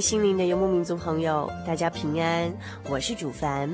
[0.00, 2.50] 心灵的游牧民族朋友，大家平安，
[2.88, 3.68] 我是主凡，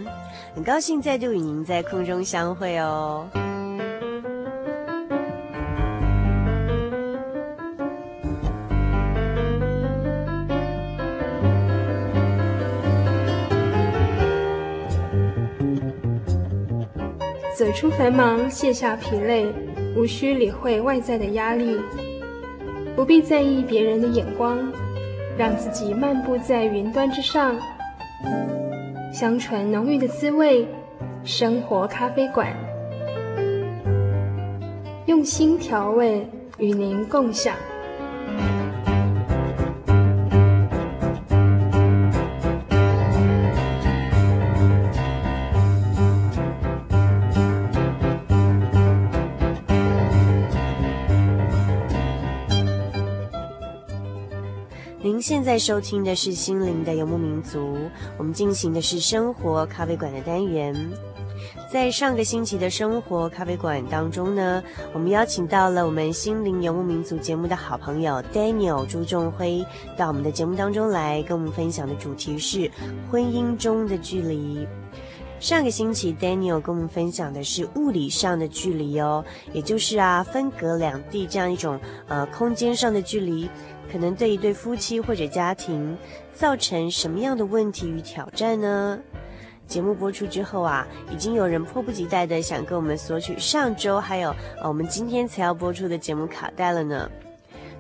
[0.55, 3.29] 很高兴再度与您在空中相会哦。
[17.57, 19.47] 走出繁忙，卸下疲累，
[19.97, 21.79] 无需理会外在的压力，
[22.95, 24.59] 不必在意别人的眼光。
[25.39, 27.55] 让自己漫步在云端之上，
[29.12, 30.67] 香醇浓郁的滋味，
[31.25, 32.56] 生活咖啡馆，
[35.05, 36.27] 用心调味，
[36.59, 37.55] 与您共享。
[55.28, 57.76] 现在收听的是心灵的游牧民族，
[58.16, 60.72] 我们进行的是生活咖啡馆的单元。
[61.69, 64.62] 在上个星期的生活咖啡馆当中呢，
[64.94, 69.66] 我们邀请到了我们心灵游牧民族节目的好朋友 Daniel 朱仲辉
[69.97, 72.70] 到我们的节目当中来，跟我们分享的主题是
[73.10, 74.64] 婚姻中的距离。
[75.39, 83.49] 上个星期 Daniel 跟我们分享的是物理上的距离哦，也就是啊分隔两地这样一种呃空间上的距离。
[83.91, 85.97] 可能对一对夫妻或者家庭
[86.35, 88.99] 造成什么样的问题与挑战呢？
[89.69, 94.31] 节目播出之后啊，已经有人迫不及待的想跟我们索取上周还有
[94.61, 97.09] 呃我们今天才要播出的节目卡带了呢。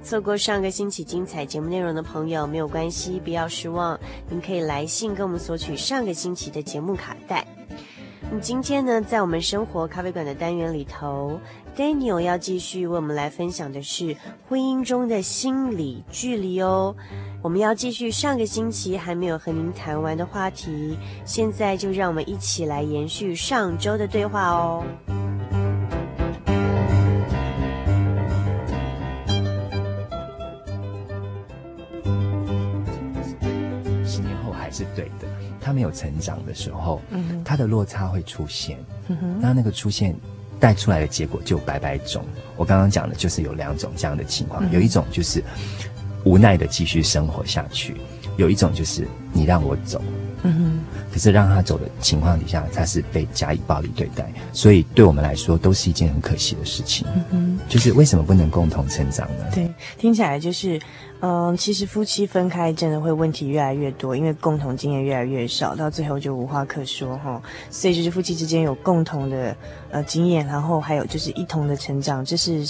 [0.06, 3.98] 错过上个星期精彩节目内容的朋友没有关系，不要失望，
[4.30, 7.44] 您可以来信跟我们索取上个星期的节目卡带。
[8.30, 11.40] 那今天呢，在我们生活咖啡馆的单元里头
[11.76, 14.16] ，Daniel 要继续为我们来分享的是
[14.48, 16.94] 婚姻中的心理距离哦。
[17.42, 24.84] 我们要继续上个星期还没有和您谈完的话题，现在就让我们一起来延续上周的对话哦。
[34.94, 35.26] 对的。
[35.60, 40.14] 他没有成长的时候，嗯，他的落差会出现，嗯，那那个出现
[40.60, 42.24] 带出来的结果就百百种。
[42.56, 45.42] 我刚刚讲的就是有两种这样的情况，嗯，有一种就是
[46.24, 47.96] 无奈的继续生活下去，
[48.36, 50.00] 有一种就是你让我走，
[50.42, 50.80] 嗯哼，
[51.12, 59.44] 可是让他走的情况底下，他是被加以暴力对待，所以对我们来说都是一件很可惜的事情，嗯哼，就是为什么不能共同成长呢？
[59.54, 60.80] 对，听起来就是。
[61.20, 67.40] 嗯，其实夫妻分开真的会问题越来越多，因为共同经验越来越少，到最后就无话可说哈。
[67.70, 69.56] 所以就是夫妻之间有共同的
[69.90, 72.66] 呃经验，然后还有就是一同的成长，这是。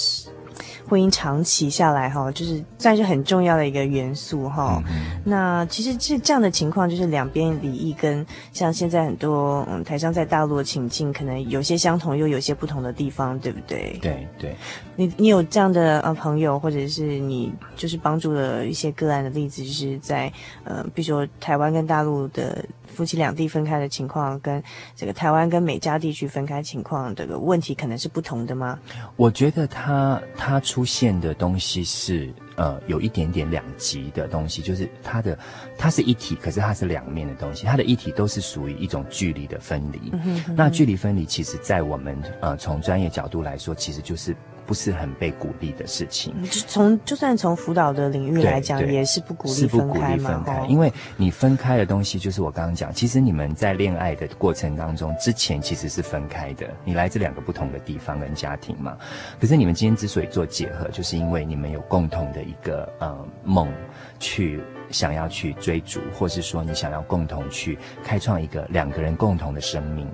[0.87, 4.81] 婚姻长期下来哈，就是算是很重要的一个元素哈。
[4.87, 13.99] 嗯、那其实这这样的情况，就是两边离异，跟像现在很多嗯台商在大陆的情境，可能有些相同，又有些不同的地方，对不对？
[14.01, 14.55] 对对。
[14.95, 20.31] 你你有这样的呃朋友，或者是你就是帮助了一些个案的例子，就是在
[20.63, 22.63] 呃比如说台湾跟大陆的
[22.97, 24.61] 夫妻两地分开的情况，跟
[24.95, 28.79] 这个台湾跟美加地区分开情况，这个问题可能是不同的吗？
[29.15, 35.37] 我觉得它它出现的东西是呃有一点点两极的东西，就是它的
[35.77, 40.09] 它是一体，可是它是两面的东西，它的一体都是属于一种距离的分离。
[40.11, 40.55] 嗯哼嗯哼。
[40.55, 44.35] 那距离分离，其实在我们呃从专业角度来说，其实就是。
[44.67, 46.35] 不是很被鼓励的事情。
[46.43, 50.29] 就从就算从辅导的领域来讲，也是不鼓励分开嘛。
[50.29, 56.67] 分开，因为你分开的东西，就是我刚刚讲，其实你们在恋爱的过程当中，之前其实是分开的。
[56.83, 58.97] 你来自两个不同的地方跟家庭嘛。
[59.39, 63.71] 可是你们今天之所以做结合，就是因为你们有共同的一个呃梦，
[64.19, 64.61] 去
[64.91, 70.05] 想要去追逐，或是说你想要共同去开创一个两个人共同的生命。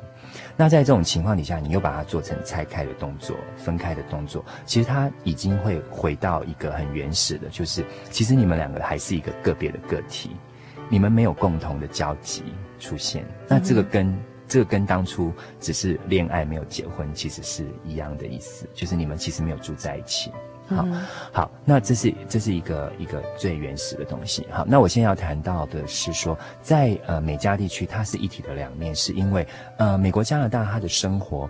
[0.56, 10.30] 那在这种情况底下，你又把它做成拆开的动作、分开的动作，其实它已经会回到一个很原始的，就是其实你们两个还是一个个别的个体，
[10.90, 12.44] 你们没有共同的交集
[12.80, 13.26] 出现。
[13.48, 20.32] 那这个跟、嗯、这个跟当初只是恋爱没有结婚，其实是一样的意思，就是你们其实没有住在一起。
[20.68, 20.88] 好，
[21.31, 24.48] 好，那这是这是一个一个最原始的东西。
[24.50, 29.45] 好，那我现在要谈到的是说，在呃美加地区，它是一体的两面，是因为
[29.77, 31.50] 呃美国加拿大它的生活，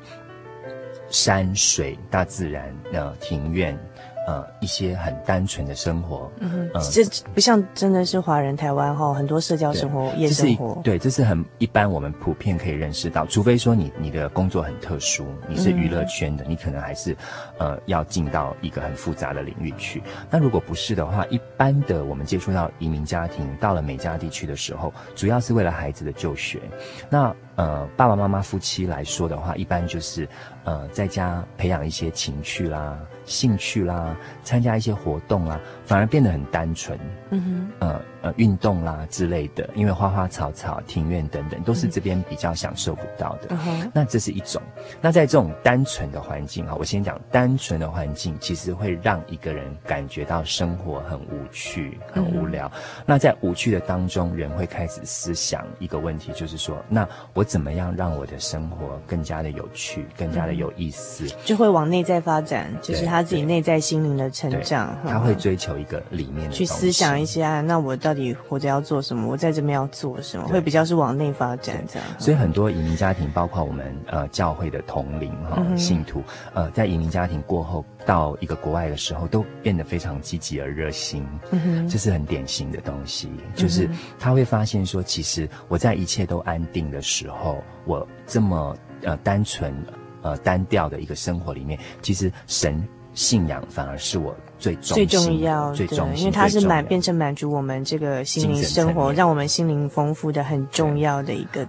[1.09, 3.77] 山水、大自然、呃庭院。
[4.25, 7.03] 呃，一些很单纯的生活，嗯这
[7.33, 17.15] 不像真的是华人台湾哈，很多社交生活、夜生活，对，这是很一般，我们普遍可以认识到，除非说你你的工作很特殊，你是娱乐圈的，嗯、你可能还是
[17.57, 20.01] 呃要进到一个很复杂的领域去。
[20.29, 26.61] 那如果不是的话，一般的我们接触到移民家庭到了美加地区的时候，主要是为了孩子的就学。
[27.09, 30.27] 那呃，爸爸妈妈夫妻来说的话，一般就是
[30.63, 32.97] 呃在家培养一些情趣啦。
[33.25, 36.99] 兴趣啦，参加一些活动啦，反而变得很单纯。
[37.29, 37.41] 嗯
[37.79, 43.47] 哼，呃呃，运动啦之类的，因为花花草草、庭院等等，都是这边比较享受不到的。
[43.49, 44.61] 嗯哼，那这是一种。
[45.01, 52.71] 那在这种单纯的环境哈，我先讲单纯的环境，其实会让一个人感觉到生活很无趣、很无聊。
[52.75, 61.27] 嗯，那在无趣的当中，人会开始思想一个问题，就是说，那我怎么样让我的生活更加的有趣、更加的有意思？
[61.43, 63.03] 就会往内在发展，就是。
[63.13, 69.27] 他自己内在心灵的成长，他会追求一个里面的去思想一些啊，那我到底活着要做什么？
[69.27, 70.47] 我在这边要做什么？
[70.47, 72.07] 会比较是往内发展这样。
[72.17, 81.27] 所以很多移民家庭，包括我们呃教会的同龄哈信徒，呃在移民家庭过后到一个国外的时候，都变得非常积极而热心。
[81.51, 89.75] 嗯哼，这是很典型的东西，就是他会发现说，其实我在一切都安定的时候，我这么呃单纯
[90.21, 92.81] 呃单调的一个生活里面，其实神。
[93.15, 101.67] 信仰反而是我最重最重要，最重，因为它是满变成满足我们这个心灵生活，让我们心灵丰富的很重要的一个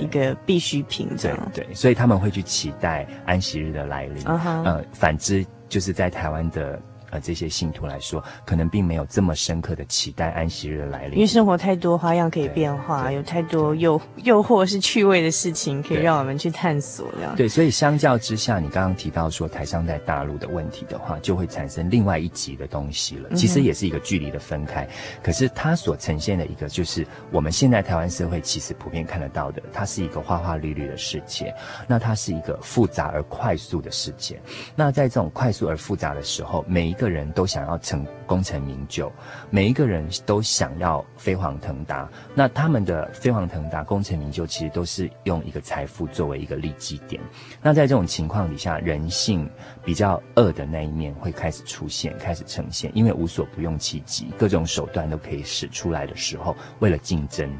[0.00, 4.24] 一个必需品，这样对，对，所以他们会去期待安息日的来临。
[4.24, 4.64] Uh huh.
[4.64, 6.82] 呃，反之就是在台湾的。
[7.14, 17.06] 呃，这些信徒来说，可能并没有这么深刻的期待安息日的来临，因为生活太多花样可以变化，有太多诱 诱惑是趣味的事情可以让我们去探索。
[17.14, 23.30] 这样对，所以相较之下，你刚刚提到说台商在大陆的问题的话，就会产生另外一级的东西了。
[23.36, 24.90] 其实也是一个距离的分开，嗯、
[25.22, 31.54] 可是它所呈现的一个，就是我们现在台湾社会其实普遍看得到的，它是一个花花绿绿的世界。
[31.86, 34.42] 那它是一个复杂而快速的世界。
[34.74, 37.03] 那在这种快速而复杂的时候，每一个。
[37.04, 39.12] 个人都想要成功成名就，
[39.50, 42.08] 每一个人都想要飞黄腾达。
[42.34, 47.20] 那他们的飞黄腾达、功成名就，其实都是用一个财富作为一个利基点。
[47.60, 49.46] 那在这种情况底下，人性
[49.84, 52.90] 比较恶的那一面会开始出现，开始呈现。
[52.94, 57.54] 因为无所不用其极，各种手段都可以使出来的时候，为了竞争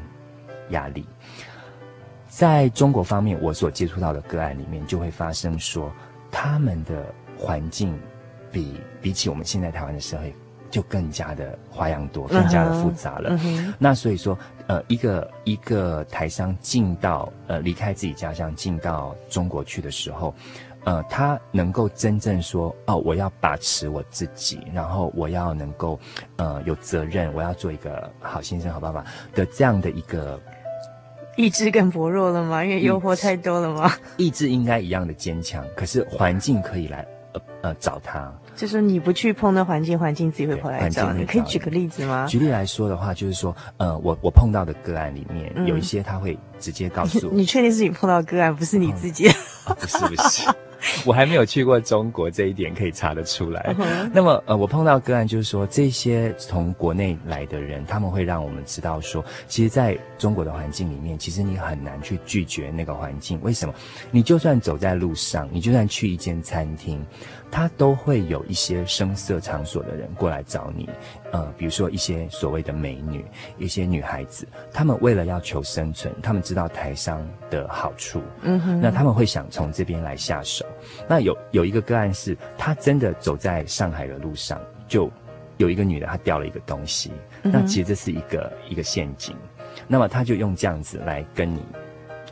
[0.71, 1.05] 压力，
[2.27, 5.93] 在中国方面，我所接触到的个案里面，就会发生说
[6.31, 7.95] 他们的环境。
[8.55, 10.33] 比比起我们现在台湾的社会，
[10.71, 13.31] 就更加的花样多，更加的复杂了。
[13.31, 13.73] Uh uh.
[13.77, 20.33] 那所以说，呃，一个一个台商进到呃离开自己家乡进到中国去的时候，
[20.85, 25.99] 呃，他能够真正说哦，我要把持我自己，然后我要能够
[26.37, 30.39] 呃有责任，我要做一个好先生、好爸爸的这样的一个
[31.35, 32.63] 意志更薄弱了吗？
[32.63, 33.91] 因为诱惑太多了吗？
[34.15, 38.33] 意志应该一样的坚强，可是环境可以来呃呃找他。
[38.55, 41.19] 就是你不去碰那环境，环境自己会跑来找你。
[41.19, 42.25] 你可以举个例子吗？
[42.27, 47.33] 举例来说的话，就是说，呃，我我碰到的个案里面，嗯、有一些他会直接告诉 我。
[47.33, 49.27] 你确定是你碰到个案，不是你自己？
[49.65, 50.47] 不 是不是，
[51.05, 53.75] 我还没有去过中国，这一点可以查得出来。
[54.13, 63.39] 那么呃，我碰到个案就是说，这些从国内来的人，他们会让我们知道说，其实在中国的环境里面，其实你很难去拒绝那个环境。
[63.41, 63.73] 为什么？
[64.11, 67.03] 你就算走在路上，你就算去一间餐厅。
[67.51, 70.89] 他都会有一些声色场所的人过来找你，
[71.31, 73.25] 呃，比如说一些所谓的美女，
[73.57, 80.65] 一些女孩子，他们为了要求生存，他们知道台商的好处，嗯哼，那他们会想从这边来下手。
[81.07, 85.09] 那有有一个个案是，他真的走在上海的路上，就
[85.57, 87.11] 有一个女的，她掉了一个东西，
[87.41, 89.35] 那其实这是一个一个陷阱，
[89.87, 91.63] 那么他就用这样子来跟你。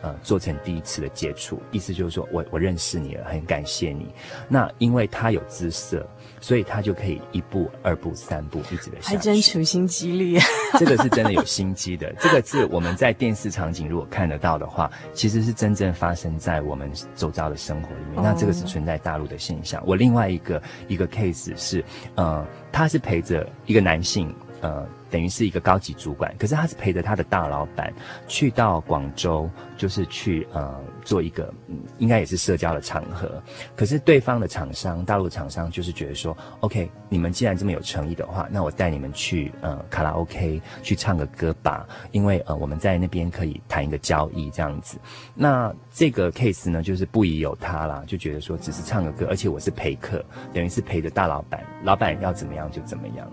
[0.03, 4.13] 呃，做成第一次的接触，意思就是说我我认识你了，很感谢你。
[4.49, 6.05] 那因为他有姿色，
[6.41, 9.15] 所以他就可以一步、二步、三步一直的下去。
[9.15, 10.45] 还真处心积虑啊！
[10.77, 12.13] 这个是真的有心机的。
[12.19, 18.21] 这个是我们在电视场景如果看得到的话，其实是真正发生在我们周遭的生活里面。
[18.21, 19.81] 那这个是存在大陆的现象。
[19.87, 21.81] 我另外一个一个 case 是，
[22.15, 24.83] 呃，他是陪着一个男性，呃。
[25.13, 27.93] 等于是一个高级主管，可是他是陪着他的大老板
[28.27, 33.39] 去到广州，就是去呃做一个，嗯，应该也是社交的场合。
[33.75, 44.97] 可是对方的厂商，大陆厂商就是觉得说，OK，你们既然这么有诚意的话，那我带你们去呃卡拉 OK 去唱个歌吧，因为呃我们在那边可以谈一个交易这样子。
[45.35, 53.31] 那这个 case 呢，就是不疑有他啦，就觉得说只是唱个歌，而且我是陪客，等于是陪着大老板，老板要怎么样就怎么样。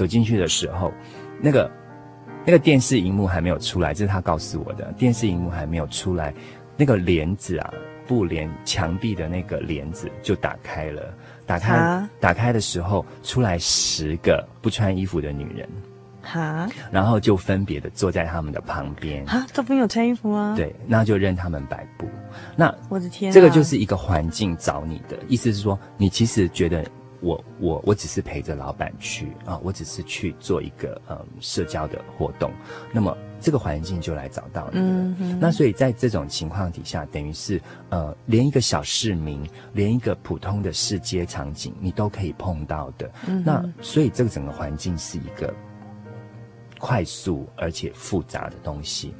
[0.00, 0.90] 走进去的时候，
[1.42, 1.70] 那个
[2.46, 4.90] 那个电视荧幕还没有出来，这是他告诉我的。
[4.96, 6.32] 电视荧幕还没有出来，
[6.74, 7.70] 那个帘子啊，
[8.06, 11.02] 布帘墙壁的那个帘子就打开了。
[11.44, 15.68] 打开哈打开的时候，出来十个不穿衣服的女人，
[16.22, 19.22] 哈，然后就分别的坐在他们的旁边。
[19.26, 20.54] 哈，都没有穿衣服啊？
[20.56, 22.08] 对，那就任他们摆布。
[22.56, 26.82] 那我的天啊，这个就是一个环境找你的意思是说，你其实觉得。
[27.20, 32.50] 我我我只是陪着老板去啊，我只是去做一个嗯社交的活动，
[32.92, 34.86] 那么这个环境就来找到你了。
[35.18, 35.38] 嗯。
[35.38, 37.60] 那所以在这种情况底下，等于是
[37.90, 43.10] 呃，连一个小市民，连一个普通的市街场景，你都可以碰到的。
[43.26, 43.42] 嗯。
[43.44, 45.54] 那所以这个整个环境是一个
[46.78, 49.14] 快速而且复杂的东西，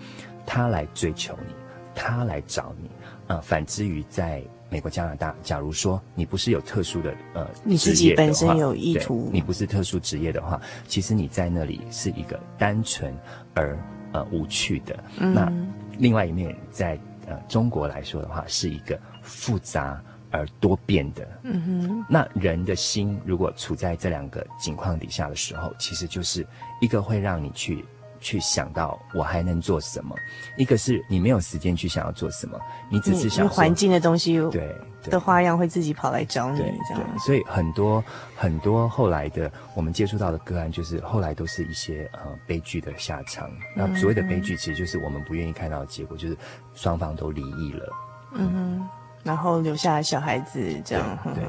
[0.46, 1.54] 他来追求你，
[1.94, 2.88] 他来找你
[3.26, 4.42] 啊，呃，反之于在。
[4.70, 13.12] 美国、加拿大，假如说你不是有特殊的呃，你自己本身有意图，你不是特殊职业的话，其实你在那里是一个单纯
[13.52, 13.76] 而
[14.12, 15.04] 呃无趣的。
[15.18, 15.52] 嗯、那
[15.98, 20.00] 另外一面，在呃中国来说的话，是一个复杂
[20.30, 21.28] 而多变的。
[21.42, 26.46] 嗯哼，那人的心如果处在这两个境况底下的时候，其实就是
[26.80, 27.84] 一个会让你去。
[28.20, 30.14] 去想到我还能做什么？
[30.56, 32.60] 一个是你没有时间去想要做什么，
[32.90, 37.18] 你只是想环境的东西，对的花样会自己跑来找你，对，这样。
[37.18, 38.04] 所以很多
[38.36, 43.50] 很多后来的我们接触到的个案，就是后来都是一些呃悲剧的下场。
[43.74, 46.36] 那所谓的悲剧，其实就是我们不愿意看到的结果，就是
[46.74, 47.88] 双方都离异了。
[48.34, 48.88] 嗯哼，
[49.22, 51.18] 然后留下小孩子这样。
[51.34, 51.44] 对。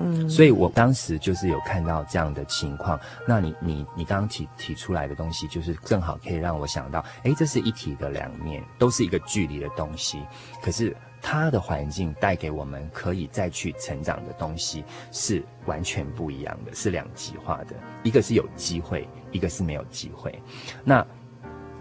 [0.00, 2.98] 嗯，所以我当时就是有看到这样的情况。
[3.26, 10.22] 那你你你刚刚提提出来的东西，就是正好可以让我想到，诶，这是一体的两面，都是一个距离的东西。
[10.62, 17.74] 可是它的环境带给我们可以再去成长的东西，是完全不一样的，是两极化的。
[18.02, 20.36] 一个是有机会，一个是没有机会。
[20.84, 21.06] 那。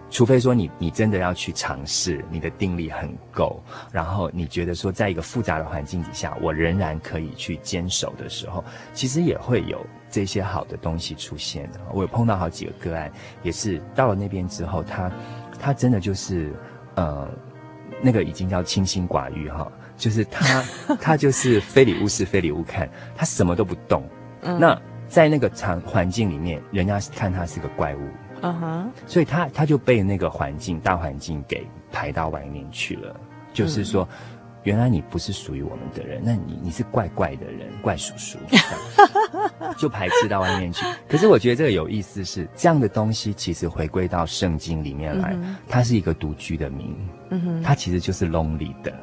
[0.09, 3.61] 除非说你你真的要去尝试，你的定力很够，
[3.91, 11.79] 然后你觉得说在一个复杂的环境底下，我仍然可以去坚守的时候，其实也会有这些好的东西出现的。
[11.93, 13.11] 我有碰到好几个个案，
[13.43, 15.11] 也是到了那边之后，他
[15.59, 16.53] 他真的就是
[16.95, 17.29] 呃，
[18.01, 20.63] 那个已经叫清心寡欲哈，就是他
[21.01, 24.03] 他就是非礼勿视，非礼勿看，他什么都不动。
[24.43, 27.99] 嗯、那在那个场环境里面，人家看他是个怪物。
[28.41, 33.15] 嗯哼所以他他就被那个环境大环境给排到外面去了。
[33.53, 34.08] 就是说，
[34.67, 38.38] 原来你不是属于我们的人，那你你是怪怪的人，怪叔叔，
[39.79, 40.86] 就排斥到外面去。
[41.07, 45.33] 可是我觉得这个有意思是，这样的东西其实回归到圣经里面来，
[45.69, 46.93] 它、是一个独居的名，
[47.63, 48.93] 它其实就是 lonely 的，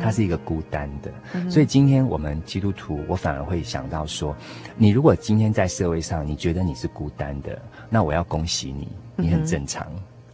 [0.00, 1.12] 它是一个孤单的。
[1.32, 4.36] 嗯、所以今天我们基督徒，我反而会想到说，
[4.76, 7.60] 你如果今天在社会上，你觉得你是孤单的。
[7.90, 9.84] 那我要恭喜你，你很正常，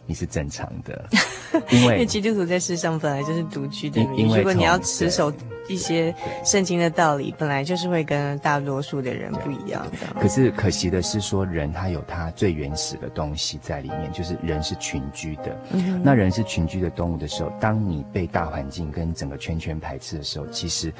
[0.05, 1.09] 你是正常的，
[1.71, 5.33] 因为因为基督徒在世上本来就是独居的因为如果你要持守
[5.67, 10.21] 一些圣经的道理，本来就是会跟大多数的人不一样的。
[10.21, 15.59] 可是可惜的是，说人他有他最原始的东西在里面，就是人是群居的。
[15.71, 20.93] 嗯，那人是群居的动物的时候，当你被大环境跟整个圈圈排斥的时候，其实，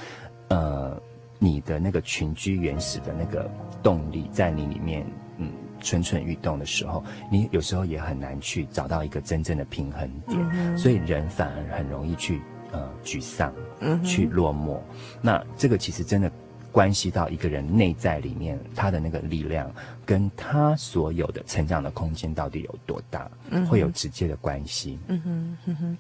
[0.47, 0.99] 呃，
[1.37, 3.47] 你的那个群居原始的那个
[3.83, 5.24] 动力在你里面，嗯。
[5.85, 14.79] 蠢蠢欲动的时候，你有时候也很难去找到一个真正的平衡点，嗯、所以人反而很容易去呃沮丧，嗯，去落寞。
[15.21, 16.31] 那这个其实真的
[16.71, 19.71] 关系到一个人内在里面他的那个力量，
[20.05, 24.97] 跟他所有的成长的空间到底有多大，嗯，会有直接的关系。
[25.07, 25.97] 嗯哼，嗯哼。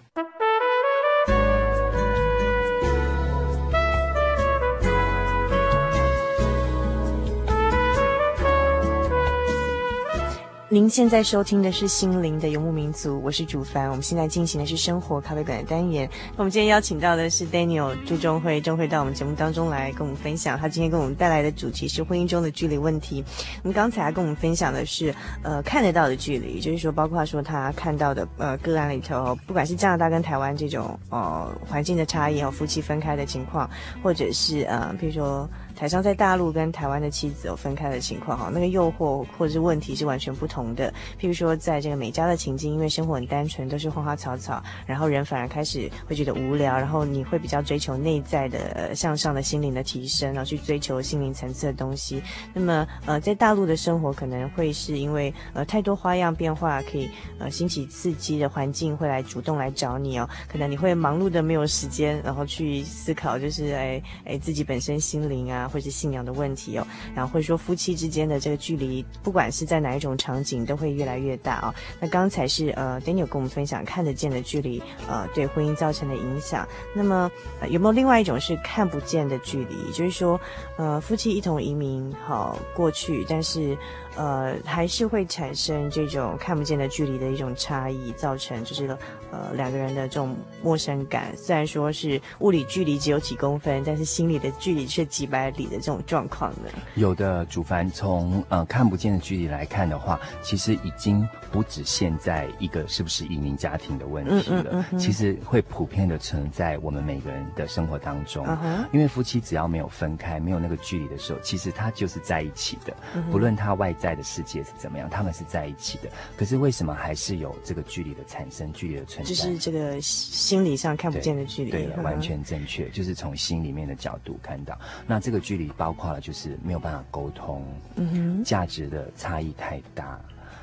[10.67, 13.87] 您现在收听的是心灵的游牧民族，我是主凡。
[13.87, 16.09] 我们现在进行的是生活咖啡馆的单元。
[16.37, 20.57] 我们今天邀请到的是 Daniel 朱中辉，中辉到我们节目当中来跟我们分享。
[20.57, 23.23] 他今天跟我们带来的主题是婚姻中的距离问题。
[23.61, 33.69] 我们刚才跟我们分享的是，呃，看得到的距离，就是说，包括说他看到的，呃，个案里头，不管是加拿大跟台湾这种，呃，环境的差异和夫妻分开的情况，
[34.01, 35.47] 或者是，呃，比如说。
[35.75, 40.89] 台商在大陆跟台湾的妻子有分开的情况哈，那个诱惑或者是问题是完全不同的。
[41.19, 52.23] 譬如说，在这个美家的情境，因为生活很单纯，都是花花草草，然后人反而开始会觉得无聊，然后你会比较追求内在的向上的心灵的提升，然后去追求心灵层次的东西。
[52.53, 60.29] 那么，呃，在大陆的生活可能会是因为呃太多花样变化，可以呃兴起刺激的环境会来主动来找你哦。
[60.47, 65.64] 可能你会忙碌的没有时间，然后去思考，就是哎哎自己本身心灵啊。
[65.67, 71.73] 或是信仰的问题哦，然后或者说夫妻之间的这个距离，不管是在哪一种场景，都会越来越大哦。
[71.99, 76.67] 那刚才是呃，Daniel 跟我们分享看得见的距离，呃，对婚姻造成的影响。
[76.93, 77.31] 那么，
[77.69, 79.91] 有没有另外一种是看不见的距离？
[79.91, 80.39] 就是说，
[80.77, 83.77] 呃，夫妻一同移民好过去，但是。
[84.17, 88.97] 呃，还是会产生这种看不见的距离的一种差异，造成就是
[89.35, 91.35] 呃两个人的这种陌生感。
[91.35, 96.69] 虽然说是物理距离只有几公分，但是心里的距离却几百里的这种状况呢。
[96.95, 108.45] 有的主凡从呃看不见的距离来看的话，其实已经不止现在一个是不是移民家庭的问题了，嗯嗯嗯、其实会普遍的存在我们每个人的生活当中。
[108.47, 114.05] 嗯、因为夫妻只要没有分开，没有那个距离的时候，其实他就是在一起的，嗯、不论他外在。
[114.05, 115.09] 在的世界是怎么样？
[115.09, 119.24] 他们是在一起的，可是为什么还是有这个距离的产生，距离的存在？
[119.25, 121.71] 就是这个心理上看不见的距离。
[121.71, 124.79] 对，完全正确，就是从心里面的角度看到。
[125.07, 130.19] 那这个距离包括了，就是没有办法沟通，嗯哼，价值的差异太大。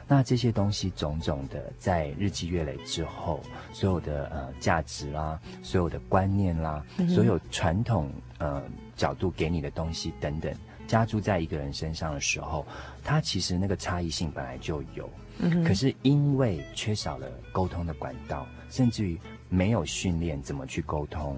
[0.09, 3.41] 那这些东西种种的，在日积月累之后，
[3.73, 8.63] 所有的呃价值啦，所有的观念啦，嗯、所有传统呃
[8.95, 10.53] 角度给你的东西等等。
[10.87, 12.67] 加注在一个人身上的时候，
[13.03, 15.09] 他其实那个差异性本来就有，
[15.65, 19.19] 可是因为缺少了沟通的管道，甚至于
[19.49, 21.37] 没有训练怎么去沟通，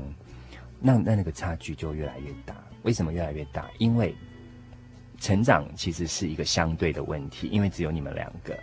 [0.80, 2.54] 那那那个差距就越来越大。
[2.83, 3.70] 为什么越来越大？
[3.78, 4.14] 因为
[5.18, 8.59] 成长其实是一个相对的问题，因为只有你们两个。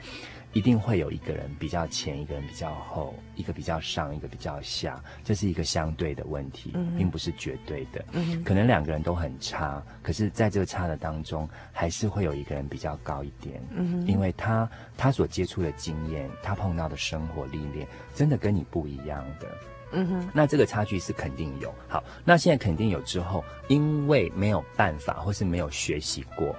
[0.53, 8.03] 一定会有一个人比较前，一个人比较后，一个比较上，一个比较下，这是一个相对的问题，嗯、并不是绝对的。
[8.11, 19.47] 嗯、可能两个人都很差，可是在这个差的当中，还是会有一个人比较高一点，嗯、因为他他所接触的经验，他碰到的生活历练，真的跟你不一样的。
[19.93, 21.73] 嗯哼，那这个差距是肯定有。
[21.87, 26.55] 好，那现在肯定有之后，因为没有办法，或是没有学习过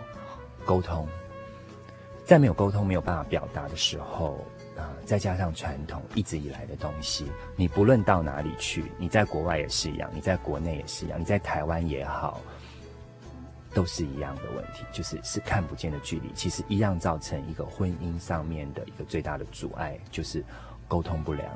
[0.65, 1.09] 沟通。
[2.25, 4.35] 在没有沟通、没有办法表达的时候，
[4.77, 12.41] 啊、呃，再加上传统一直以来的东西，你不论到哪里去，你在国外也是一样，你在国内也是一样，你在台湾也好，
[13.75, 20.45] 都是一样的问题，就是是看不见的距离，其实一样造成一个婚姻上面的一个最大的阻碍，就是
[20.87, 21.49] 沟通不良，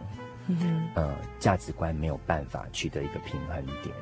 [0.49, 3.95] 嗯哼，呃，价值观没有办法取得一个平衡点，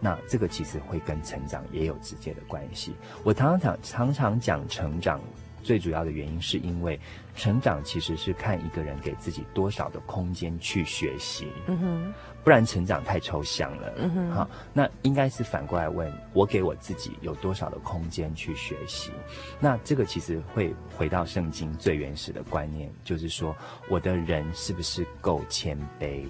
[0.00, 2.94] 那这个其实会跟成长也有直接的关系。
[3.24, 5.20] 我常常常常讲成长。
[5.64, 7.00] 最主要的原因是因为
[7.34, 19.10] 成长其实是看一个人给自己多少的空间去学习，嗯哼，不然成长太抽象了，嗯哼，好，那应该是反过来问我给我自己有多少的空间去学习，
[19.58, 23.56] 那这个其实会回到圣经最原始的观念，就是说
[23.88, 26.24] 我的人是不是够谦卑？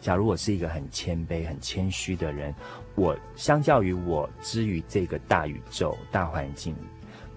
[0.00, 2.54] 假如我是一个很谦卑、很谦虚的人，
[2.94, 6.74] 我相较于我之于这个大宇宙、大环境。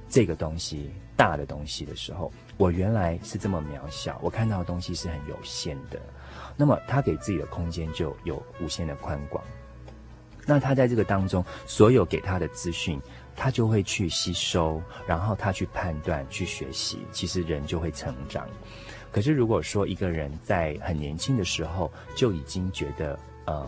[0.10, 6.00] 这个东西大的东西的时候，我原来是这么渺小，我看到的东西是很有限的。
[6.58, 9.44] 那么他给自己的空间就有无限的宽广。
[10.46, 13.00] 那他在这个当中，所有给他的资讯，
[13.36, 18.48] 他就会去吸收，然后他去判断、去学习，其实人就会成长。
[19.12, 23.68] 可是如果说一个人在很年轻的时候就已经觉得，嗯。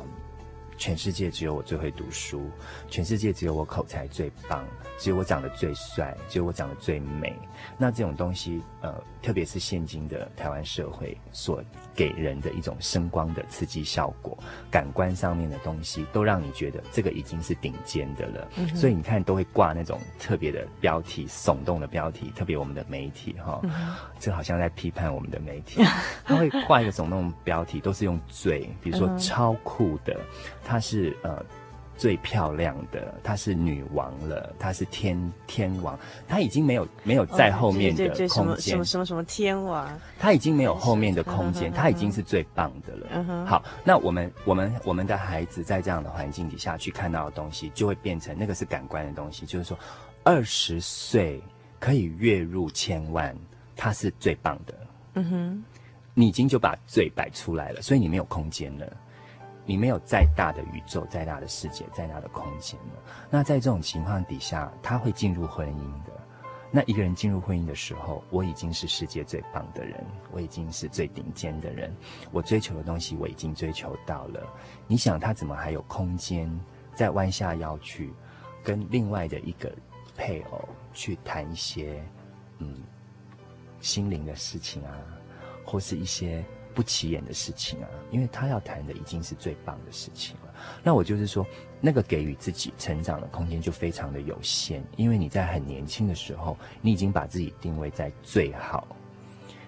[0.81, 2.49] 全世界只有我最会读书，
[2.89, 4.65] 全世界只有我口才最棒，
[4.97, 7.37] 只有我长得最帅，只有我长得最美。
[7.77, 8.91] 那这种东西，呃，
[9.21, 11.63] 特别是现今的台湾社会所
[11.93, 14.35] 给人的一种声光的刺激效果，
[14.71, 18.47] 感官上面的东西，都让你觉得这个已经是顶尖的了。
[18.57, 23.71] 嗯、所以你看，都会挂那种特别的标题，耸动的标题，特别我们的媒体哈，嗯、
[24.17, 25.83] 这好像在批判我们的媒体，
[26.25, 30.19] 他会挂一个耸动标题，都是用最，比如说超酷的。
[30.71, 31.43] 她是呃
[31.97, 39.85] 最漂亮的，她是女王了，她是天天王，她已经没有没有在后面的空间，什么什么什么天王，
[40.17, 43.45] 她已经没有后面的空间，她已经是最棒的了。
[43.45, 49.77] 好，那我们我们我们的孩子在这样的环境底下去看到的东西，就会变成那个是感官的东西，就是说
[50.23, 51.43] 二十岁
[51.81, 53.35] 可以月入千万，
[53.75, 54.73] 她是最棒的。
[55.15, 55.63] 嗯哼，
[56.13, 58.87] 你已经就把嘴摆出来了，所以你没有空间了。
[59.65, 63.03] 你没有再大的宇宙、再大的世界、再大的空间了。
[63.29, 66.11] 那在这种情况底下，他会进入婚姻的。
[66.71, 71.95] 那一个人进入婚姻的时候，我已经是世界最棒的人，我已经是最顶尖的人，
[72.31, 74.41] 我追求的东西我已经追求到了。
[74.87, 76.49] 你想他怎么还有空间
[76.93, 78.13] 再弯下腰去
[78.63, 79.71] 跟另外的一个
[80.15, 82.01] 配偶去谈一些
[82.59, 82.81] 嗯
[83.81, 84.95] 心灵的事情啊，
[85.65, 86.43] 或是一些？
[86.73, 90.53] 不起眼的事情啊，因为他要谈的已经是最棒的事情了。
[90.83, 91.45] 那我就是说，
[91.79, 98.87] 那个给予自己成长的空间就非常的有限，因为你在很年轻的时候，你已经把自己定位在最好，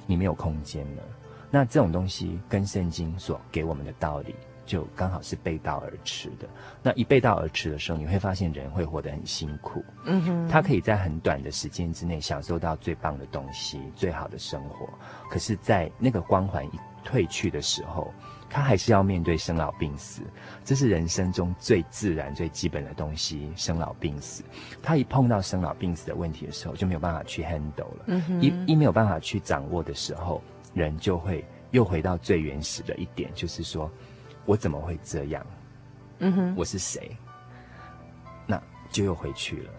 [0.06, 1.04] 你没有空间了。
[1.50, 4.36] 那这种东西跟圣经所给我们的道理，
[4.66, 6.48] 就刚好是背道而驰的。
[6.82, 9.84] 那一背道而驰的时候，你会发现人会活得很辛苦。
[10.06, 14.90] 嗯哼，他可以在很短的时间之内享受到最棒的东西、最好的生活，
[15.30, 18.14] 可是，在那个光环一退去的时候，
[18.50, 20.22] 他还是要面对生老病死，
[20.64, 23.52] 这是人生中最自然、最基本的东西。
[23.56, 24.44] 生老病死，
[24.82, 28.04] 他一碰到生老病死的问题的时候，就没有办法去 handle 了。
[28.08, 30.42] 嗯，一一没有办法去掌握的时候，
[30.74, 33.90] 人就会又回到最原始的一点，就是说，
[34.46, 35.46] 我怎么会这样？
[36.20, 37.16] 嗯哼，我是谁？
[38.46, 39.72] 那就又回去了。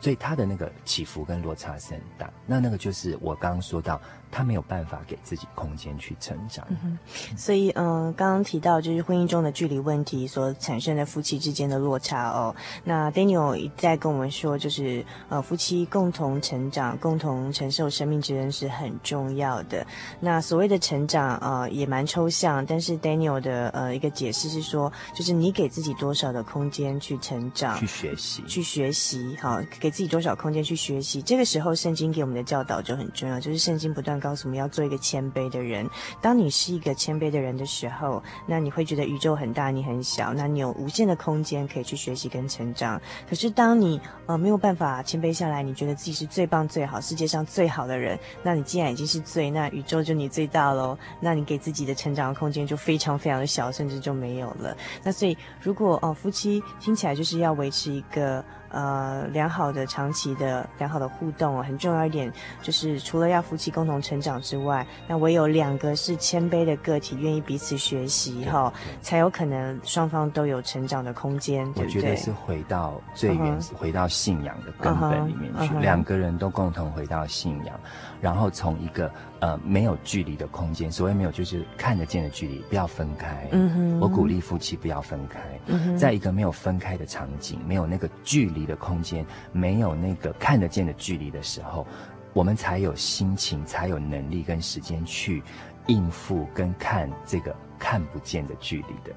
[0.00, 2.30] 所以他的那个起伏跟落差是很大。
[2.46, 4.00] 那那个就是我刚刚说到。
[4.36, 6.98] 他没有办法给自己空间去成长，嗯、
[7.36, 12.52] 所以嗯，刚刚提到就是婚姻中的距离问题所产生的夫妻之间的落差哦。
[12.82, 19.86] 那 Daniel 一再跟我们说，就是呃，夫妻共同成长、共同承受生命之恩是很重要的。
[20.18, 31.22] 那所谓的成长呃，也蛮抽象，但是 Daniel 的呃一个解释是说，就是你给自己多少的空间去成长、去学习、去学习，好，给自己多少空间去学习。
[31.22, 34.20] 这个时候，圣经给我们的教导就很重要，就是圣经不断。
[34.24, 35.86] 告诉我们要做一个谦卑的人。
[36.22, 42.98] 当你是一个谦卑的人的时候，那你会觉得宇宙很大，你很小，那你有无限的空间可以去学习跟成长。
[43.28, 50.96] 可是当你呃没有办法谦卑下来，你觉得自己是最棒、最好、世界上最好的人，那你既然已经是最，那宇宙就你最大喽。
[51.20, 54.74] 那你给自己的成长的空间就非常非常的小，甚至就没有了。
[55.02, 58.42] 那所以如果哦、夫妻听起来就是要维持一个。
[58.74, 72.00] 呃，良好的、长期的、良好的互动哦，很重要一点就是，除了要夫妻共同成长之外，那唯有两个是谦卑的个体，愿意彼此学习哈，才有可能双方都有成长的空间，对不对？
[72.00, 73.78] 我觉得是回到最原始，uh -huh.
[73.78, 75.80] 回到信仰的根本里面去，uh -huh.
[75.80, 77.78] 两个人都共同回到信仰，
[78.20, 79.08] 然后从一个
[79.44, 83.46] 呃没有距离的空间，所谓没有就是看得见的距离，不要分开。
[83.52, 91.86] 嗯哼，我鼓励夫妻不要分开，嗯哼，在一个没有分开的场景，没有那个距离的空间，没有那个看得见的距离的时候，
[92.32, 95.42] 我们才有心情，才有能力跟时间去
[95.88, 99.14] 应付跟看这个看不见的距离的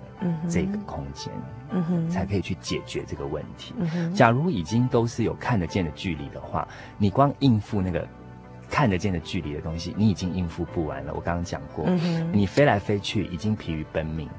[0.50, 1.32] 这个空间，
[1.72, 3.74] 嗯哼，才可以去解决这个问题。
[3.78, 8.06] 嗯哼，假如已经都是有看得见的距离的话，你光应付那个
[8.70, 11.14] 看得见的距离的东西，你已经应付不完了。
[11.14, 14.30] 我刚刚讲过，嗯，你飞来飞去已经疲于奔命，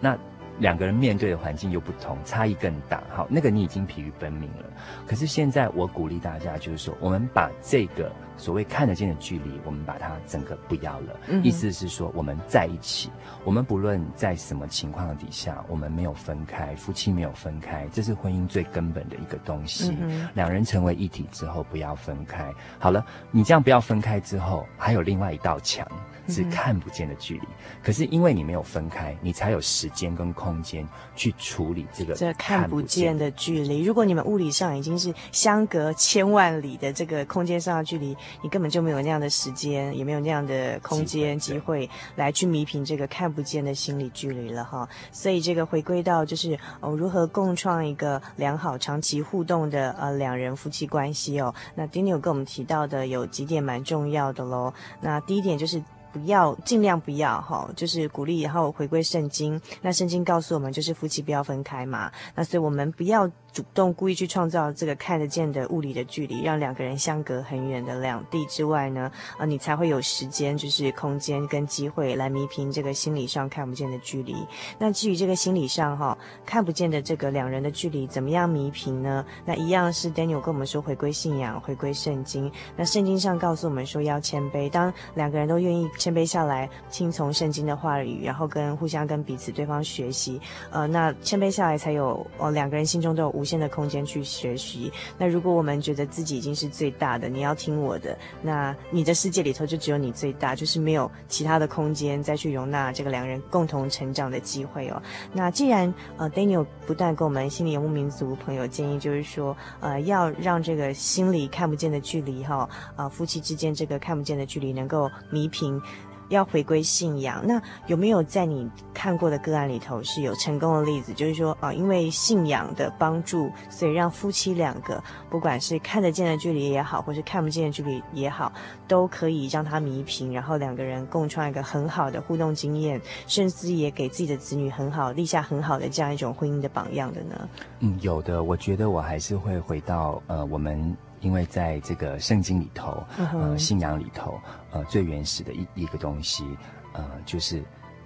[0.00, 0.18] 那。
[0.58, 3.02] 两个人面对的环境又不同，差异更大。
[3.14, 4.64] 好，那个你已经疲于奔命了。
[5.06, 11.20] 可是现在我鼓励大家，就是说，我们把这个所谓看得见的距离，我们把它整个不要了。
[11.28, 13.10] 嗯、意思是说，我们在一起，
[13.44, 19.96] 我们不论在什么情况底下，我们没有分开，夫妻没有分开，这是婚姻最根本的一个东西。
[20.00, 22.52] 嗯、两人成为一体之后，不要分开。
[22.78, 25.86] 好了，你这样不要分开之后，还有另外一道墙。
[26.28, 27.42] 是看不见的距离，
[27.82, 30.86] 可是因为你没有分开，你才有时间跟空间
[31.16, 33.82] 去处理这个这看不见的距离。
[33.82, 44.88] 如果你们物理上已经是相隔千万里的这个空间上的距离，你根本就没有那样的时间，也没有那样的空间机会来去弥平这个看不见的心理距离了哈。
[45.10, 51.54] 所以这个回归到就是哦，如何共创一个良好长期互动的呃两人夫妻关系哦。
[51.74, 54.72] 那 Daniel 跟我们提到的有几点蛮重要的喽。
[55.00, 55.82] 那第一点就是。
[56.12, 59.60] 不要，尽量不要哈，就是鼓励，然后回归圣经。
[59.82, 62.10] 那圣经告诉我们，就是夫妻不要分开嘛。
[62.34, 63.30] 那所以我们不要。
[63.50, 74.36] 主动故意去创造这个看得见的物理的距离，让两个人相隔很远的两地之外呢，啊，你才会有时间，就是空间跟机会来弥平这个心理上看不见的距离。
[74.78, 79.24] 那至于这个心理上哈看不见的这个两人的距离，怎么样弥平呢？
[79.46, 82.52] 那一样是 Daniel 跟我们说，回归信仰，回归圣经。
[82.76, 93.28] 那圣经上告诉我们说要谦卑，当两个人都愿意谦卑下来，听从圣经的话语，然后跟互相跟彼此对方学习，呃，那谦卑下来才有哦，两个人心中都有。
[93.38, 94.90] 无限的空间去学习。
[95.16, 105.00] 那如果我们觉得自己已经是最大的，你要听我的，那你的世界里头就只有你最大，就是没有其他的空间再去容纳这个两人共同成长的机会哦。
[105.32, 115.80] 那既然呃，Daniel 不断跟我们心理游牧民族朋友建议，就是说呃，要让这个心里看不见的距离哈，啊、呃，夫妻之间这个看不见的距离能够弥平。
[116.28, 121.12] 要回归信仰，那有没有在你看过的个案里头是有成功的例子？
[121.12, 128.52] 就是说，啊，因为信仰的帮助，所以让夫妻两个，不管是看得见的距离也好，或是看不见的距离也好，
[128.86, 137.48] 都可以让它弥平，然后两个人共创一个很好的互动经验，甚至也给自己的子女很好立下很好的这样一种婚姻的榜样的呢？
[137.80, 140.96] 嗯，有的，我觉得我还是会回到呃我们。
[141.20, 146.44] 因为在这个圣经里头，呃，信仰里头，呃，最原始的一一个东西，
[146.92, 147.62] 呃，就是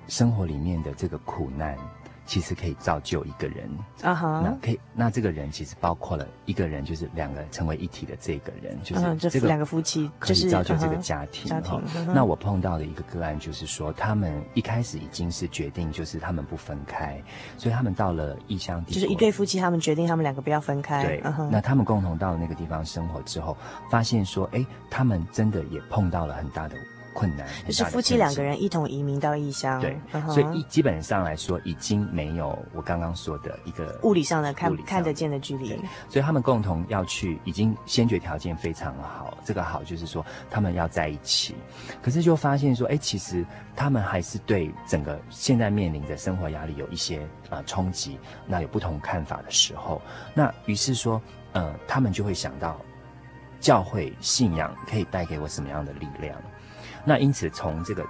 [0.09, 1.77] 生活里面的这个苦难。
[2.25, 3.69] 其实可以造就一个人
[4.03, 4.43] 啊哈，uh huh.
[4.43, 11.49] 那可以，那这个人其实包括了一个人，就是两个成为一体的这个人，就是这个两个夫妻，可以造就这个家庭。
[11.49, 11.83] 家庭。
[12.15, 17.23] 那我碰到的一个个案就是说，他们一开始已经是决定，就是他们不分开，
[17.59, 21.05] 所以他们到了异乡地，就是一对夫妻，他们决定他们两个不要分开。
[21.05, 21.49] 对，uh huh.
[21.51, 23.57] 那他们共同到了那个地方生活之后，
[23.91, 26.77] 发现说，哎，他们真的也碰到了很大的。
[27.15, 29.99] 困难就是夫妻两个人一同移民到异乡，对，
[30.29, 35.69] 所以一基本上来说已经没有我刚刚说的一个物理上的看看得见的距离，
[36.09, 39.37] 所以他们共同要去，已经先决条件非常好。
[39.45, 41.55] 这个好就是说他们要在一起，
[42.01, 43.45] 可是就发现说，哎，其实
[43.75, 47.21] 他们还是对整个现在面临的生活压力有一些
[47.51, 50.01] 啊、呃、冲击，那有不同看法的时候，
[50.33, 51.21] 那于是说，
[51.53, 52.81] 呃，他们就会想到
[53.61, 56.37] 教会信仰可以带给我什么样的力量。
[57.05, 58.05] 那因此，从这个，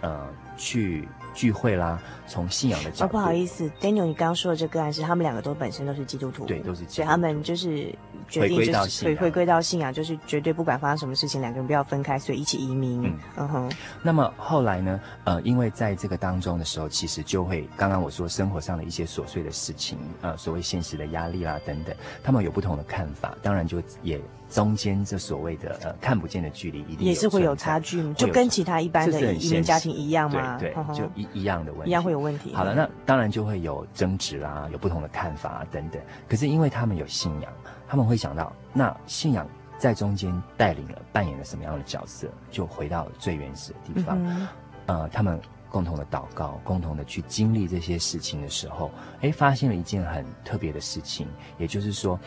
[0.00, 7.94] 呃，去聚会啦，从信仰的角度，哦，不好意思，Daniel，你刚刚说的这个案是他们两个都本身都是基督徒，对，都是基督徒，所以他们就是
[8.28, 13.04] 决定就是回回归到信仰，就是绝对不管发生什么事情，两个人不要分开，所以一起移民。
[13.04, 13.72] 嗯，嗯哼。
[14.02, 15.00] 那么后来呢？
[15.24, 24.20] 呃，因为在这个当中的时候，其实就会刚刚我说生活上的一些琐碎的事情，呃，所谓现实的压力啦等等，他们有不同的看法，当然就也。
[24.48, 30.56] 中间这所谓的呃看不见的距离，一定也是会有差距，就跟其他一般的移民家庭一样吗？
[30.58, 32.54] 对，对，就一一样的问题，一样会有问题。
[32.54, 36.00] 好了，那当然就会有争执啦，有不同的看法啊等等。
[36.28, 37.52] 可是因为他们有信仰，
[37.86, 42.28] 他们会想到，那信仰在中间带领了、扮演了什么样的角色？
[42.50, 44.48] 就回到最原始的地方，嗯、
[44.86, 52.18] 呃，他们共同的祷告，共同的去经历这些事情的时候，哎，发现了一件很特别的事情，也就是说。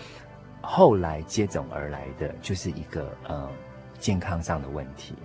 [0.62, 3.50] 后来接踵而来的就是一个呃
[4.00, 5.15] 健康上的问题，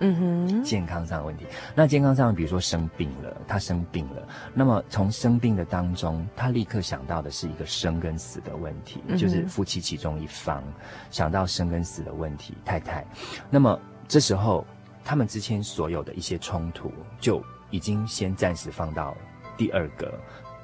[0.00, 1.46] 嗯哼，健康上的问题。
[1.74, 4.22] 那健康上，比如说生病了，他生病了，
[4.54, 10.62] 那么从生病的当中，他立刻想到的是一个生跟死的问题，嗯、就是夫妻其中一方
[11.10, 13.04] 想到生跟死的问题，太太。
[13.50, 14.64] 那么这时候，
[15.04, 19.16] 他们之间所有的一些冲突就已经先暂时放到
[19.56, 20.12] 第二个。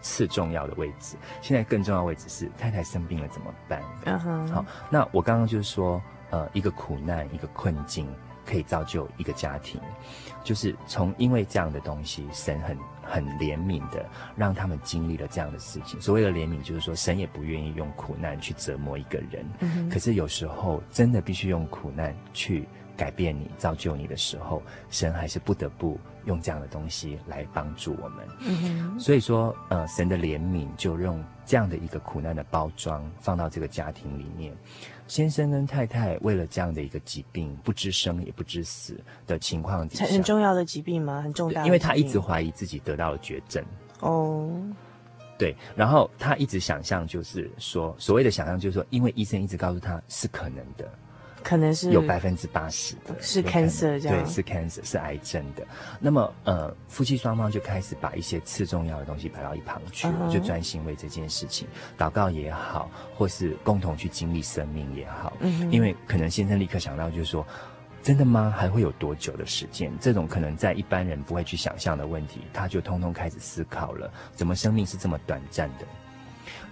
[0.04, 3.82] 次重要的位置，现在更重要的位置是太太生病了怎么办？
[4.04, 4.52] 嗯哼、uh，huh.
[4.52, 8.06] 好，那我刚刚就是说，呃，一个苦难，一个困境，
[8.44, 9.80] 可以造就一个家庭，
[10.44, 14.04] 就是从因为这样的东西，神很很怜悯的
[14.36, 15.98] 让他们经历了这样的事情。
[16.00, 28.26] 所谓的怜悯，就是说神也不愿意用苦难去折磨一个人，嗯、可是有时候真的必须用苦难去改变你、造就你的时候，神还是不得不用这样的东西来帮助我们。
[28.40, 34.57] 嗯、所以说，呃，神的怜悯就用这样的一个苦难的包装放到这个家庭里面。
[35.07, 41.20] 先生跟太太为了这样的一个疾病，不知生也不知死的情况底下，很重要的疾病吗？
[41.20, 41.66] 很重大的。
[41.66, 43.62] 因为他一直怀疑自己得到了绝症。
[44.00, 44.50] 哦，
[45.37, 50.90] 对，然后他一直想象，就是说，所谓的想象，就是说，因为医生一直告诉他是可能的。
[51.44, 55.64] 可能是有百分之八十的是 cancer 这样，对，是 cancer 是癌症的。
[56.00, 60.33] 那么，呃，夫妻双方就开始把一些次重要的东西摆到一旁去了，uh -huh.
[60.33, 65.35] 就专心为这件事情祷告也好，或是共同去经历生命也好。
[65.40, 65.70] 嗯、uh.
[65.70, 67.46] 因为可能先生立刻想到，就是说，
[68.02, 68.50] 真的吗？
[68.57, 69.92] 还会有多久的时间？
[70.00, 75.85] 这种可能在一般人不会去想象的问题，他就通通开始思考了：怎么生命是这么短暂的？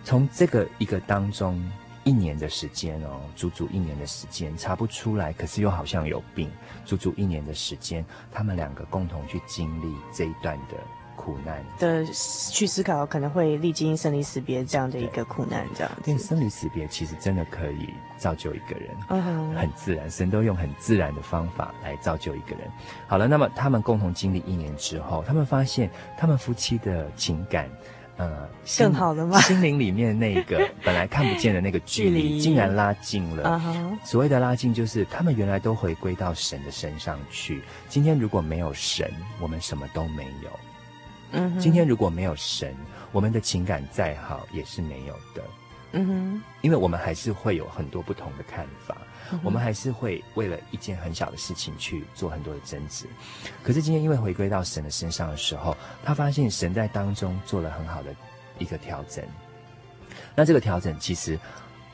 [0.03, 1.63] 从这个一个当中。
[2.05, 6.51] 一年的时间哦，足足一年的时间，查不出来，可是又好像有病。
[6.85, 10.77] 足足一年的时间，他们两个共同去经历这一段的
[11.15, 12.05] 苦难的，
[12.51, 16.03] 去思考可能会历经生离死别这样的一个苦难，这样子。
[16.03, 22.69] 对，生离死别其实真的可以造就一个人，嗯，很自然，神都用很自然的方法来造就一个人。
[23.07, 25.89] 好了，那么他们共同经历一年之后，他们发现
[26.19, 27.71] 他们夫妻的情感。
[28.19, 28.49] 呃，
[28.79, 29.41] 更好的吗？
[29.41, 33.45] 心灵里面那个 本来看不见的那个距离，竟然拉近了。
[33.45, 33.99] Uh -huh.
[34.05, 37.63] 所谓的拉近，就是他们原来都回归到神的身上去。
[37.89, 40.51] 今天如果没有神，我们什么都没有。
[41.33, 42.75] 嗯，今天如果没有神，
[43.11, 45.43] 我们的情感再好也是没有的。
[45.93, 48.97] 嗯哼，因为我们还是会有很多不同的看法。
[49.43, 53.07] 我们还是会为了一件很小的事情去做很多的争执，
[53.63, 58.15] 可是今天因为回归到神的身上的时候，他发现神在当中做了很好的
[58.59, 59.25] 一个调整。
[60.35, 61.39] 那这个调整其实，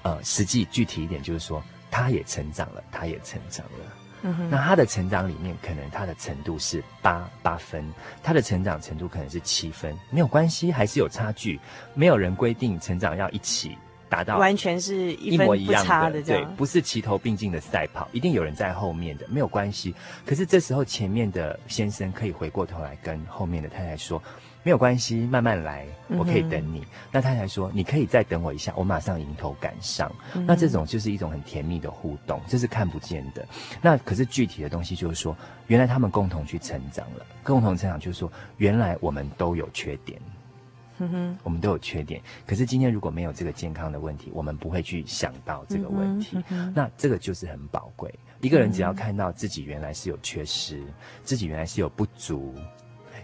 [0.02, 4.30] 呃，实际具体一点就是说，他也成长了，他也成长了。
[4.50, 7.88] 那他的成长里面，可能他的程度是八八分，
[8.20, 11.60] 他的成长程度可能是七分，没有关系，还是有差距。
[11.94, 13.78] 没有人规定成长要一起。
[14.08, 19.94] 达到完全是一模一样的，对，不是齐头并进的赛跑，一定有人在后面的，没有关系。
[20.24, 24.22] 可是这时候前面的先生可以回过头来跟后面的太太说，
[24.62, 26.80] 没有关系，慢慢来，我可以等你。
[26.80, 30.44] 嗯、那太太说，你可以再等我一下，我马上迎头赶上、嗯。
[30.46, 33.46] 那这种就是一种很甜蜜的互动，这是看不见的。
[33.80, 35.36] 那可是具体的东西就是说，
[35.68, 40.20] 原来他们共同去成长了，共同成长就是说，原来我们都有缺点。
[40.98, 46.42] 嗯哼，我们都有缺点，可是今天如果没有这个健康的问题，我们不会去想到这个问题。
[46.48, 48.12] 嗯、那这个就是很宝贵。
[48.40, 52.54] 一个人只要看到自己原来是有缺失，嗯、自己原来是有不足，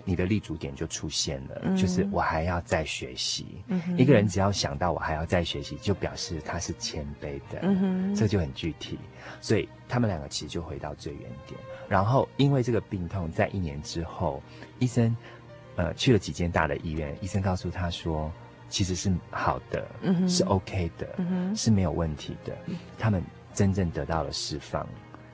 [0.05, 3.81] 你的立足点就出现了，嗯、就是我还要再学习、嗯。
[3.97, 7.61] 一个人只要想到我还要再学习，就表示他是谦卑的。
[7.63, 8.99] 嗯，这就很具体。
[9.41, 11.59] 所以他们两个其实就回到最原点。
[11.89, 14.43] 然后因为这个病痛，在一年之后，
[14.79, 15.17] 医生。
[15.77, 18.31] 呃，去了几间大的医院，医生告诉他说，
[18.69, 22.57] 其实是好的，嗯、是 OK 的、嗯，是没有问题的。
[22.99, 24.87] 他们真正得到了释放，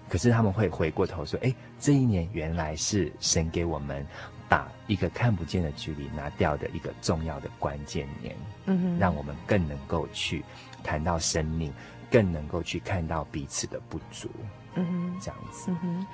[0.08, 4.06] 可是他们会回过头说，哎，这一年原来是神给我们
[4.48, 8.34] 把一个看不见的距离拿掉的一个重要的关键年，
[8.66, 10.44] 嗯，让我们更能够去
[10.82, 11.72] 谈到生命，
[12.10, 14.28] 更能够去看到彼此的不足，
[14.74, 15.70] 嗯，这样子。
[15.82, 16.06] 嗯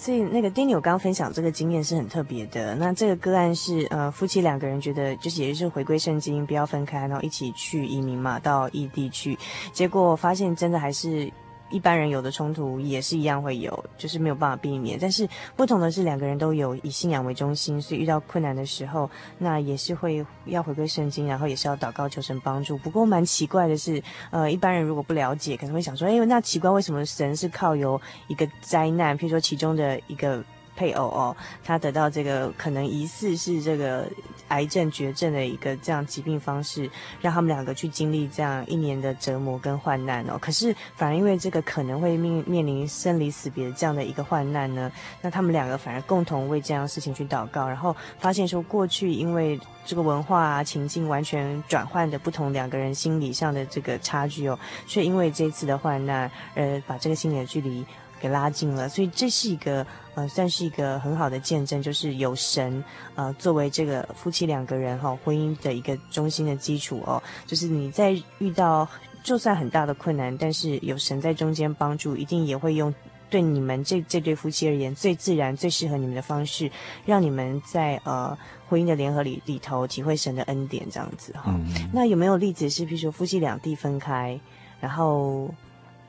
[0.00, 2.76] 所以那个 Daniel 刚刚分享这个经验是很特别的。
[2.76, 9.36] 那这个个案是呃夫妻两个人觉得就是也是回归圣经，不要分开，然后一起去移民嘛，到异地去，
[9.72, 11.28] 结果发现真的还是。
[11.70, 14.98] 一般人有的冲突也是一样会有，就是没有办法避免。
[15.00, 22.78] 但是不同的是，两个人都有以信仰为中心，所以遇到困难的时候，那也是会要回归圣经，然后也是要祷告求神帮助。
[22.78, 30.44] 不过蛮奇怪的是，呃，一般人如果不了解，可能会想说，哎，那奇怪为什么神是靠由一个灾难，譬如说其中的一个。
[30.78, 34.06] 配偶哦，他得到这个可能疑似是这个
[34.48, 36.88] 癌症绝症的一个这样疾病方式，
[37.20, 40.38] 让他们两个去经历这样一年的折磨跟患难哦。
[40.40, 54.56] 可是反而因为这个可能会面面临生离死别的这样的一个患难呢，那他们两个反而共同为这样事情去祷告，然后发现说过去因为这个文化啊情境完全转换的不同，两个人心理上的这个差距哦，
[54.86, 57.84] 却因为这次的患难而把这个心理的距离。
[58.20, 62.82] 给拉近了，所以这是一个呃，算是一个很好的见证，就是有神
[63.14, 68.88] 呃作为这个夫妻两个人哈、哦、婚姻的一个中心的基础哦，就是你在遇到
[69.22, 72.92] 就算很大的困难，但是有神在中间帮助，一定也会用
[73.30, 76.70] 对你们这这对夫妻而言最自然、最适合你们的方式，
[77.06, 78.36] 让你们在呃
[78.68, 81.54] 婚姻的联合里里头体会神的恩典这样子哈。
[81.92, 84.38] 那有没有例子是，比如说夫妻两地分开，
[84.80, 85.48] 然后？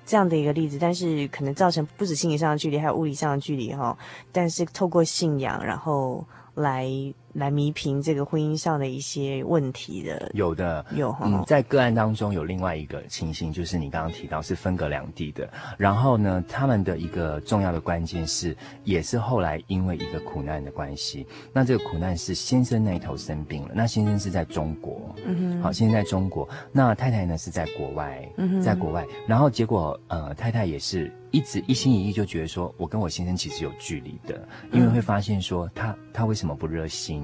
[0.10, 3.96] 这样的一个例子，但是可能造成不止心理上的距离，还有物理上的距离哈。
[4.32, 6.90] 但是透过信仰，然后来。
[7.34, 10.86] 来弥平这个婚姻上的一些问题的，有的。
[10.96, 11.26] 有哈。
[11.26, 37.19] 嗯，在个案当中有另外一个情形，就是你刚刚提到是分隔两地的，然后呢，他们的一个重要的关键是，也是后来因为一个苦难的关系，那这个苦难是先生那一头生病了，那先生是在中国，嗯哼，好，先生在中国，那太太呢是在国外，嗯哼，在国外，然后结果呃，太太也是一直一心一意就觉得说，我跟我先生其实有距离的，因为会发现说他他为什么不热心？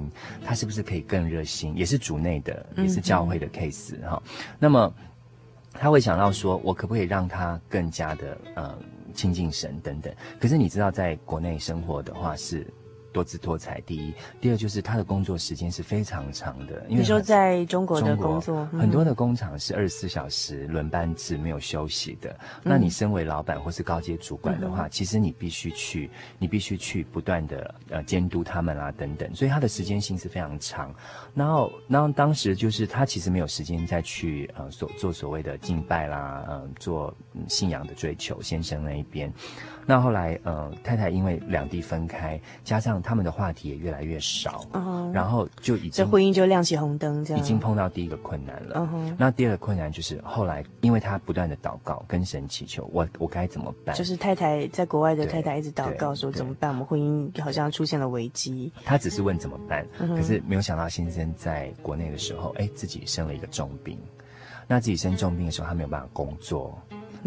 [0.46, 1.76] 他是不是可以更热心？
[1.76, 4.32] 也是主内的，也是教会的 case 哈、嗯。
[4.60, 4.94] 那么
[5.74, 8.78] 他会想到说，我可不可以让他更加的呃
[9.14, 10.14] 亲近神等等？
[10.40, 12.66] 可是你知道，在国内生活的话是。
[13.16, 16.84] 多姿多彩，第一，第二就是他的工作时间是非常长的。
[16.90, 22.30] 因为你说在中国的工作，很多的工厂是二十四小时轮班制，没有休息的。
[22.32, 30.94] 嗯、那你身为老板或是高阶主管的话，嗯、其实你必须去，你必须去不断的呃监督他们啊等等，所以他的时间性是非常长。
[31.34, 37.16] 然后，然后当时就是他其实没有时间再去呃所做所谓的敬拜啦，嗯、呃，做
[37.48, 39.32] 信仰的追求，先生那一边。
[39.86, 45.12] 那后来，呃，太太因为两地分开，加上他们的话题也越来越少，uh.
[45.12, 48.80] 然后就已经这婚姻就亮起红灯，这样已经碰到第一个困难了。
[48.80, 49.16] Uh.
[49.18, 53.96] 那第二个困难就是后来，因为他不断的祷告，跟神祈求，我我该怎么办？
[53.96, 56.72] 就是太太在国外的太太一直祷告说怎么办？
[56.72, 58.72] 我们婚姻好像出现了危机。
[58.84, 60.16] 他只是问怎么办，uh.
[60.16, 64.00] 可是没有想到先生在国内的时候，哎，自己生了一个重病。
[64.68, 66.76] 那自己生重病的时候，他没有办法工作。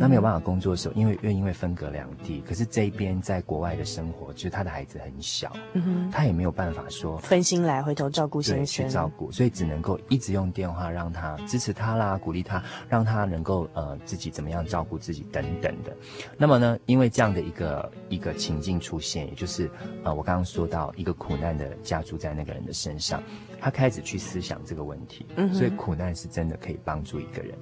[0.00, 15.96] 那没有办法工作的时候，因为又因为分隔两地，可是这一边在国外的生活，就是他的孩子很小，嗯哼，他也没有办法说分心来回头照顾先生，去照顾，所以只能够一直用电话让他支持他啦，鼓励他，让他能够呃自己怎么样照顾自己等等的。
[16.36, 19.68] 那么呢，因为这样的一个一个情境出现，也就是
[20.04, 23.20] 呃我刚刚说到一个苦难的加诸在那个人的身上，
[23.60, 27.58] 他开始去思想这个问题，嗯，所以苦难是真的可以帮助一个人。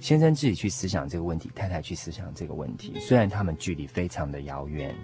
[0.00, 2.94] 先生自己去思想这个问题，太太去思想这个问题。
[3.00, 4.94] 虽然他们距离非常的遥远，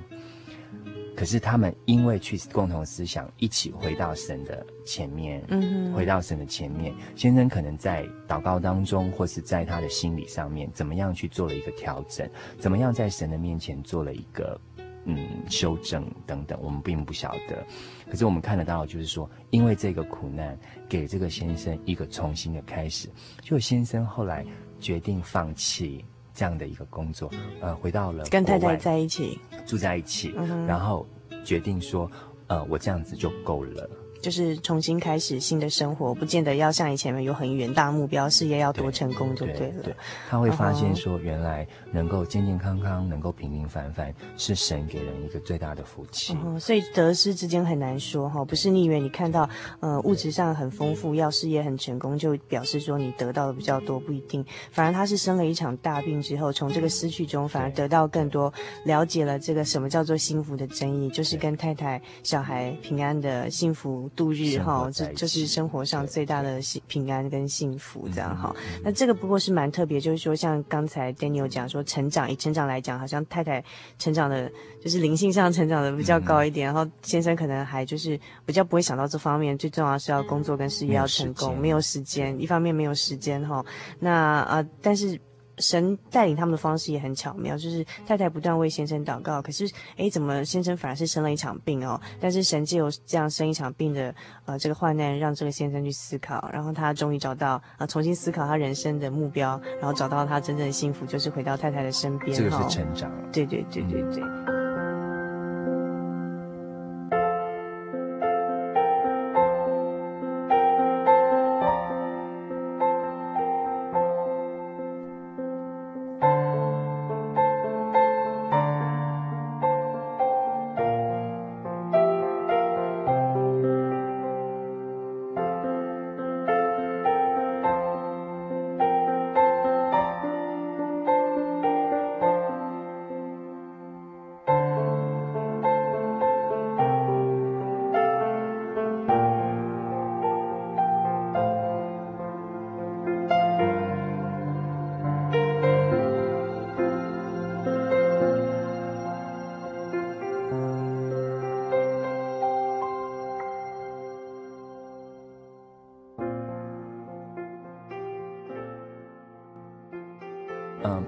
[1.16, 6.94] 可是他们因为去共同思想，一起回到神的前面，嗯哼，回到神的前面。
[7.14, 12.28] 先生可能在祷告当中，或是在他的心理上面，怎么样去做了一个调整？
[12.58, 14.60] 怎么样在神的面前做了一个
[15.04, 16.58] 嗯修正等等？
[16.60, 17.64] 我们并不晓得。
[18.10, 23.08] 可是我们看得到，就是说，因为这个苦难，给这个先生一个重新的开始。
[23.40, 24.44] 就先生后来。
[24.84, 26.04] 决定放弃
[26.34, 27.30] 这样的一个工作，
[27.62, 31.06] 呃，回到了跟太太在一起住在一起，嗯、然后
[31.42, 32.10] 决定说，
[32.48, 33.88] 呃，我这样子就够了。
[34.24, 39.58] 就是重新开始新的生活，不见得要像以前有很远大目标，事业要多成功就对了。
[39.58, 39.96] 对，对，对，
[40.30, 46.34] 他会发现说，原来能够健健康康，能够平平凡凡，是神给人一个最大的福气。
[46.42, 49.46] 嗯、所以得失之间很难说哈，不是你以为你看到
[49.80, 54.42] 呃物质上很丰富，要事业很成功，就表示说你得到的比较多，不一定。
[54.72, 58.50] 反而他是生了一场大病之后，从这个失去中反而得到更多，
[58.84, 64.10] 了解了这个什么叫做幸福的真意，就是跟太太、小孩平安的幸福。
[64.16, 68.54] 度日哈，这就是生活上最大的幸平安跟幸福这样哈。
[68.82, 73.62] 那这个不过是蛮特别，就是说像刚才 Daniel 讲说成长，以成长来讲，好像太太
[73.98, 74.50] 成长的，
[74.82, 83.64] 就是灵性上成长的比较高一点，然后先生可能还就是比较不会想到这方面，最重要是要工作跟事业要成功，没有时间，一方面没有时间哈。
[83.98, 85.20] 那啊，但是。
[85.58, 92.00] 神带领他们的方式也很巧妙，就是太太不断为先生祷告，可是诶，怎么先生反而是生了一场病哦？
[92.20, 94.14] 但是神借由这样生一场病的
[94.46, 102.36] 呃这个患难，让这个先生去思考，然后他终于找到呃重新思考他人生的目标，然后找到他真正的幸福，就是回到太太的身边。
[102.36, 103.10] 这个是成长。
[103.32, 104.22] 对对对对对。
[104.22, 104.53] 嗯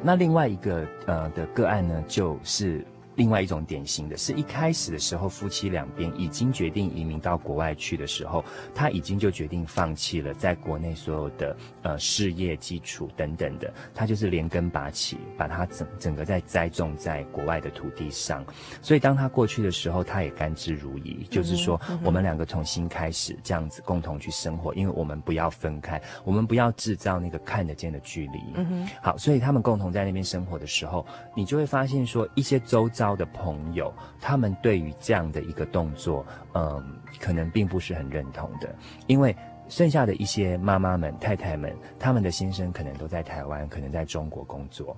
[0.03, 2.85] 那另外一个呃的个案呢，就是。
[3.17, 8.45] 另外一种典型的是一开始的时候，夫妻两边已经决定移民到国外去的时候，
[8.75, 18.45] 他已经就决定放弃了在国内所有的呃事业基础等等的，他就是连根拔起，把它整整个在栽种在国外的土地上。
[18.83, 28.41] 所以当他过去的时候，他也甘之如饴，就是说我们两个重新开始这样子共同去生活，因为我们不要分开，我们不要制造那个看得见的距离。
[28.57, 33.06] 嗯哼，好，所以他们共同在那边生活的时候，你就会发现说一些周遭。
[33.15, 38.75] 的朋友，他们对于这样的一个动作，嗯，可能并不是很认同的，
[39.07, 39.37] 因为
[39.69, 44.97] 剩下的一些妈妈们、太太们，他们的先生可能都在台湾，可能在中国工作，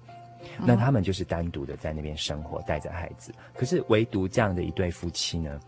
[0.64, 3.34] 那他们就是单独的在那边生活，带着孩子。
[3.54, 5.58] 可是唯独这样的一对夫妻呢，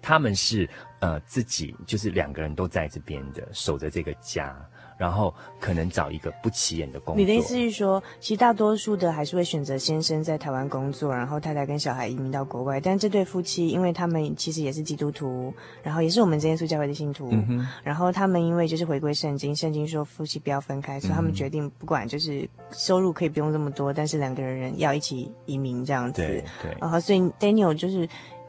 [0.00, 0.68] 他们是
[1.00, 4.56] 呃自己就是两个人都在这边的，守着这个家。
[4.98, 7.16] 然后可能找一个不起眼的工作。
[7.16, 12.80] 你的意思是说，其实大多数的还是会选择先生在台湾工作，然后太太跟小孩移民到国外。
[12.80, 17.28] 但这对夫妻，因为他们其实也是基督徒，然后也是我们真耶稣教会的信徒。
[17.30, 17.68] 嗯哼。
[17.82, 26.20] 然后他们因为就是回归圣经，圣经说夫妻不要分开，所以他们决定不管就是收入可以不用这么多，但是两个人要一起移民这样子。
[26.20, 26.76] 对对。
[26.80, 28.08] 然后所以 Daniel 就是。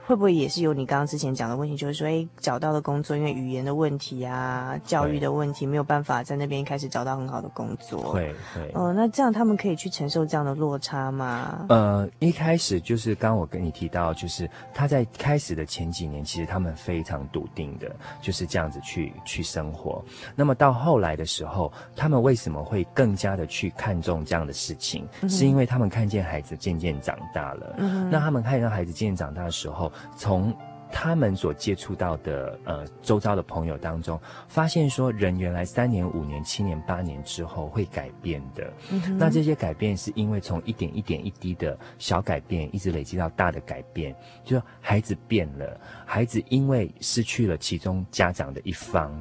[0.10, 8.02] 会不会也是有你刚刚之前讲的问题，就是说，哎，找到的工作因为语言的问题啊，教育的问题，没有办法在那边开始找到很好的工作。
[8.12, 8.72] 会会。
[8.74, 11.64] 哦，那这样他们可以去承受这样的落差吗？
[11.70, 20.04] 呃，一开始就是刚刚我跟你提到，就是他在开始的前几年，其实他们非常笃定的就是这样子去去生活。
[20.36, 25.08] 那么到后来的时候，他们为什么会更加的去看重这样的事情？
[25.22, 27.76] 嗯、是因为他们看见孩子渐渐长大了。
[27.78, 28.10] 嗯。
[28.10, 29.92] 那他们看到孩子渐渐长大的时候。
[30.16, 30.56] 从
[30.92, 38.74] 他们所接触到的呃周遭的朋友当中，发现说人原来三年、五年、七年、八年之后会改变的。
[38.92, 39.16] 嗯。
[39.16, 44.16] 那这些改变是因为从一点一点一滴的小改变，一直累积到大的改变。
[44.44, 49.16] 就说孩子变了，孩子因为失去了其中家长的一方，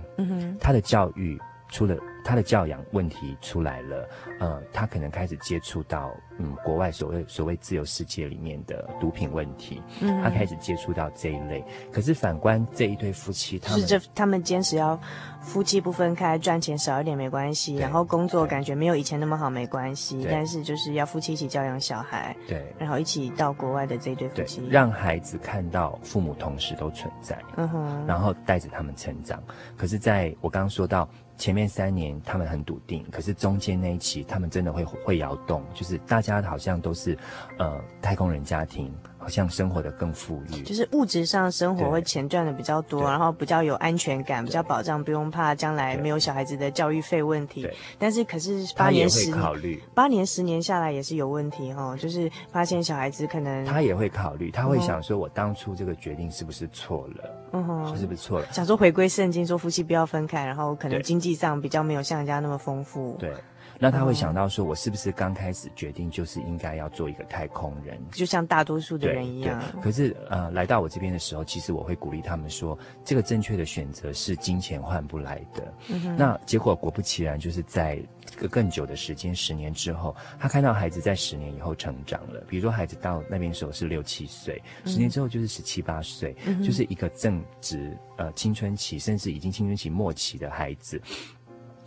[0.58, 1.96] 他的教育出了。
[2.24, 4.08] 他的教养问题出来了，
[4.38, 11.64] 呃，他可能开始接触到嗯国外所谓所谓自由世界里面的毒品问题，嗯，他开始接触到这一类。
[11.90, 14.98] 可是反观这一对夫妻，他们是这他们坚持要
[15.40, 29.42] 夫妻不分开，赚钱少一点没关系，然后工作感觉没有以前那么好没关系，但是就是要夫妻一起教养小孩，对，然后一起到国外的这一对夫妻，让孩子看到父母同时都存在，嗯哼，然后带着他们成长。
[29.78, 31.08] 可是在我刚刚说到。
[31.38, 37.16] 前面三年他们很笃定，可是中间那一期他们真的会会摇动，就是大家好像都是，
[37.58, 38.92] 呃，太空人家庭。
[39.28, 47.68] 好像生活的更富裕，就是物质上生活会钱赚的比较多，然后比较有安全感，比较保障，不用怕将来没有小孩子的教育费问题。
[47.98, 57.30] 但是可是八年十年，八年十年下来也是有问题哈，就是发现小孩子可能他也会考虑，他会想说，我当初这个决定是不是错了？
[57.52, 58.46] 嗯哼，是不是错了？
[58.50, 63.14] 想说回归圣经，说夫妻不要分开，然后可能经济上比较没有像人家那么丰富。
[63.18, 63.30] 对。
[63.78, 69.62] 那他会想到说，我是不是刚开始决定就是应该要做一个太空人，就像大多数的人一样。
[69.80, 75.72] 可是呃，来到我这边的时候，其实我会鼓励他们说，这个正确的选择是金钱换不来的。
[75.88, 82.44] 嗯、那结果果不其然，就是在一个更久的时间，十年之后，他看到孩子在十年以后成长了。
[82.48, 91.00] 比如说，孩子到那边时候是六七岁，十年之后就是十七八岁，嗯、就是一个正值呃青春期，甚至已经青春期末期的孩子。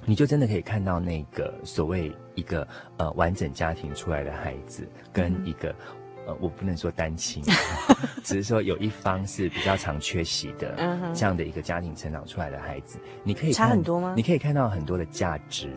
[0.05, 7.43] 你就真的可以看到那个所谓一个呃完整家庭出来的孩子，跟一个、嗯、呃我不能说单亲，
[8.23, 10.75] 只是说有一方是比较常缺席的
[11.13, 14.13] 这样的一个家庭成长出来的孩子，你可以看差很多吗？
[14.15, 15.73] 你可以看到很多的价值，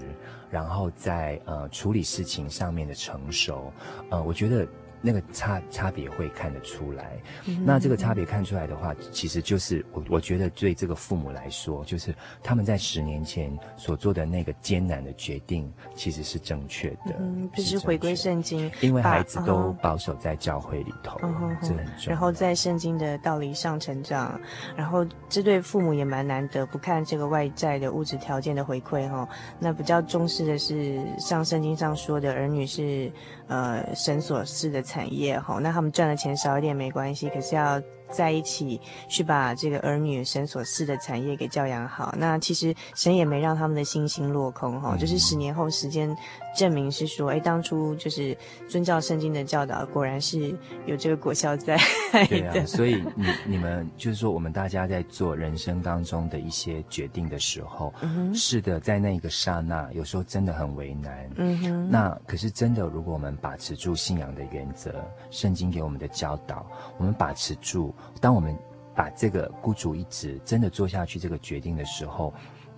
[0.51, 3.73] 然后在呃处理事情上面的成熟，
[4.11, 4.67] 呃，我觉得。
[5.07, 7.13] 那个差差别会看得出来，
[7.47, 17.15] 嗯、那这个差别看出来的话，其实就是我我觉得对这个父母来说，就是他们在十年前所做的那个艰难的决定，其实是正确的。
[17.21, 21.85] 嗯，就是回归圣经，因为孩子都保守在教会里头，这很重要。
[22.07, 24.41] 然后在圣经的道理上成长，
[24.75, 29.29] 然后这对父母也蛮难得，不看这个外在的物质条件的回馈哈。
[29.59, 33.13] 那比较重视的是，像圣经上说的，儿女是
[33.49, 34.85] 呃绳索式的。
[34.85, 42.15] 产业哈，那他们赚的钱少一点没关系，可是要在一起去把这个儿女绳索式的产业给教养好。
[42.19, 46.15] 那其实神也没让他们的信心落空哈，就是十年后时间。
[46.57, 48.37] 证明是说，哎，当初就是
[48.69, 50.55] 遵照圣经的教导，果然是
[50.87, 52.27] 有这个果效在的。
[52.29, 61.31] 对啊， 所以你你们就是说，我们大家在做人生当中的一些决定的时候，嗯，是的，在那一个刹那，有时候真的很为难。
[61.37, 64.95] 嗯哼，那可是真的，如果我们把持住信仰的原则，
[65.31, 66.65] 圣经给我们的教导，
[66.99, 68.57] 我们把持住，当我们
[68.95, 72.33] 把这个孤注一掷，真的做下去这个决定的时候。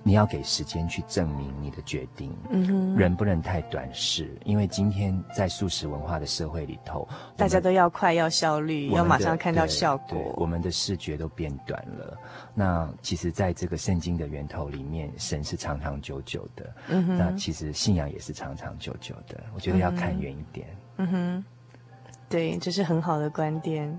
[0.07, 12.17] 你要给时间去证明你的决定，嗯哼，人不能太短视，因为今天在素食文化的社会里头，大家都要快，要效率，要马上看到效果，我们的视觉都变短了。
[12.55, 19.43] 那其实，在这个圣经的源头里面，神是长长久久的，嗯哼，那其实信仰也是长长久久的。
[19.57, 21.45] 我觉得要看远一点，嗯哼，
[22.29, 23.99] 对，这是很好的观点。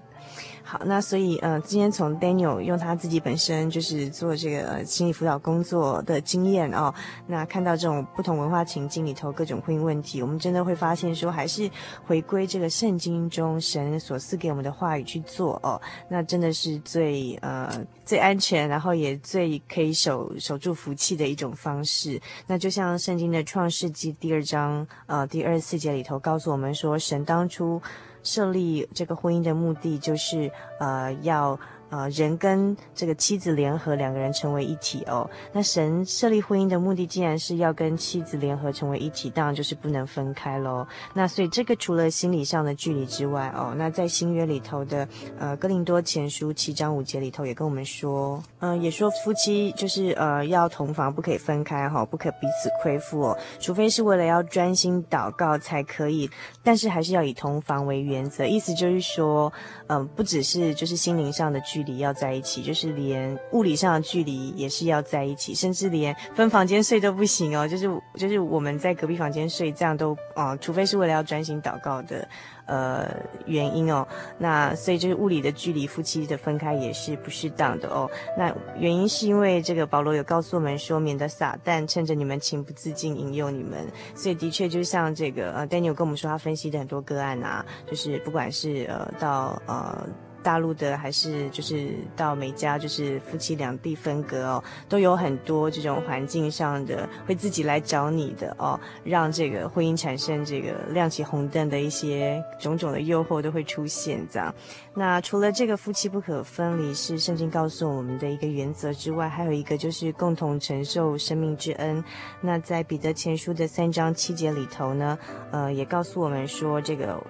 [0.69, 6.93] 好，那所以呃，今天从 Daniel 用他自己本身就是做这个、心理辅导工作的经验哦，
[7.25, 11.71] 那看到这种不同文化情境里头各种婚姻问题，我们真的会发现说，还是
[12.05, 22.19] 回归这个圣经中神所赐给我们的话语去做哦，那真的是最呃最安全，然后也最可以守守住福气的一种方式。
[22.45, 27.81] 那就像圣经的创世纪第二章呃第二十四节里头告诉我们说，神当初。
[28.27, 31.57] 设立这个婚姻的目的就是，呃，要。
[31.89, 35.29] 呃，人跟这个妻子联合，两个人成为一体哦。
[35.53, 40.85] 那神设立婚姻的目的，既然是要跟妻子联合成为一体，当然就是不能分开喽。
[41.13, 45.07] 那所以这个除了心理上的距离之外哦，那在新约里头的
[45.39, 56.29] 呃哥林多前书七章五节里头也跟我们说，嗯、也说夫妻就是呃要同房，不可以分开哈、哦，不可彼此亏负哦，除非是为了要专心祷告才可以，
[56.63, 58.45] 但是还是要以同房为原则。
[58.45, 59.51] 意思就是说，
[59.87, 61.97] 嗯、不只是就是心灵上的距离。
[61.97, 67.67] 要在一起，就是连物理上的距离也是要在一起，甚至连分房间睡都不行哦。
[67.67, 72.27] 就是就是我们在隔壁房间睡，这样都啊、除非是为了要专心祷告的
[72.67, 73.09] 呃
[73.45, 74.07] 原因哦。
[74.37, 78.09] 那所以就是物理的距离，夫妻的分开也是不适当的哦。
[78.37, 83.87] 那原因是因为这个保罗有告诉我们说，免得撒旦趁着你们情不自禁引诱你们。
[84.15, 90.07] 所以的确就像这个呃，Daniel 跟我们说，他分析的很多个案啊，就是不管是呃到呃。
[90.43, 104.53] 大陆的还是就是到美加，就是夫妻两地分隔哦，都有很多这种环境上的会自己来找你的哦，让这个婚姻产生这个亮起红灯的一些种种的诱惑都会出现这样。
[104.93, 112.03] 那除了这个夫妻不可分离是圣经告诉我们的一个原则之外，还有一个就是共同承受生命之恩。
[112.41, 115.17] 那在彼得前书的三章七节里头呢，
[115.51, 117.21] 呃，也告诉我们说这个。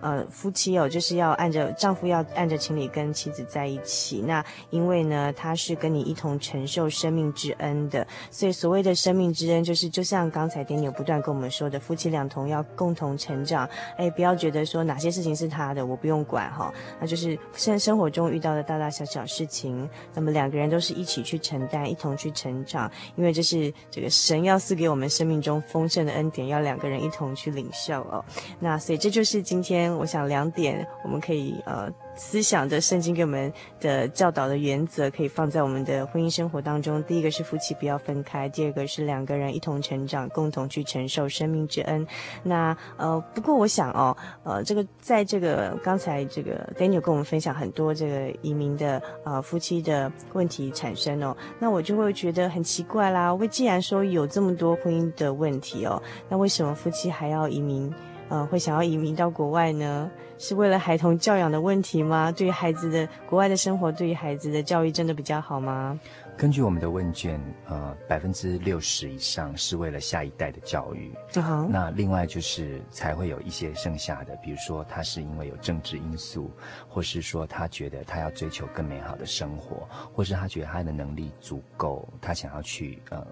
[0.00, 4.22] 呃，夫妻哦，就是要按着丈夫要按着情理跟妻子在一起。
[4.26, 13.68] 那因为呢，他是跟你一同承受生命之恩的，所以所谓的生命之恩，就是就像刚才 Daniel 不断跟我们说的，夫妻两同要共同成长。
[13.96, 16.72] 哎，不要觉得说哪些事情是他的，我不用管哈。
[17.00, 22.90] 那就是生生活中遇到的大大小小事情，那么两个人都是一起去承担，一同去成长。
[23.16, 28.22] 因为这是这个神要赐给我们生命中丰盛的恩典，要两个人一同去领受哦。
[28.60, 29.85] 那所以这就是今天。
[29.94, 31.92] 我想两点我们可以呃。
[32.18, 37.02] 思想的圣经给我们的教导的原则，可以放在我们的婚姻生活当中。
[37.02, 42.06] 第一个是夫妻不要分开，第二个是两个人一同成长，共同去承受生命之恩。
[42.42, 53.34] 那呃，不过我想哦，呃，这个在这个刚才这个 Daniel 跟我们分享很多这个移民的呃夫妻的问题产生哦，那我就会觉得很奇怪啦。
[53.34, 57.92] 为既然说有这么多婚姻的问题哦，那为什么夫妻还要移民？
[58.28, 60.10] 呃，会想要移民到国外呢？
[60.38, 62.30] 是为了孩童教养的问题吗？
[62.30, 65.98] 对于孩子的国外的生活，对于孩子的教育真的比较好吗？
[66.36, 71.10] 根据我们的问卷，呃，百分之六十以上是为了下一代的教育。
[71.40, 76.50] 好，那另外就是才会有一些剩下的，比如说他是因为有政治因素，
[76.86, 83.26] 或是说他觉得他要追求更美好的生活，或是他觉得他的能力足够，他想要去呃。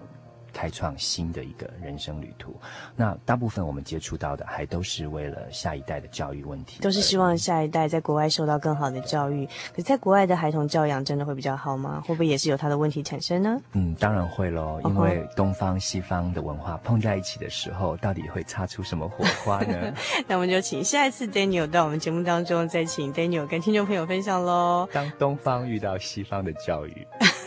[0.55, 2.55] 开创新的一个人生旅途，
[2.95, 9.45] 那大部分我们接触到的还都是为了下一代的教育问题，都是希望下一代在国外受到更好的教育。
[9.45, 12.01] 可是在国外的孩童教养真的会比较好吗？
[12.07, 13.59] 会不会也是有他的问题产生呢？
[13.73, 19.93] 嗯，当然会喽，因为东方西方的文化碰在一起的时候，到底会擦出什么火花呢？
[20.25, 24.87] 那我们就请下一次 Daniel 到我们节目当中，再请 Daniel 跟听众朋友分享喽。
[24.93, 27.05] 当东方遇到西方的教育。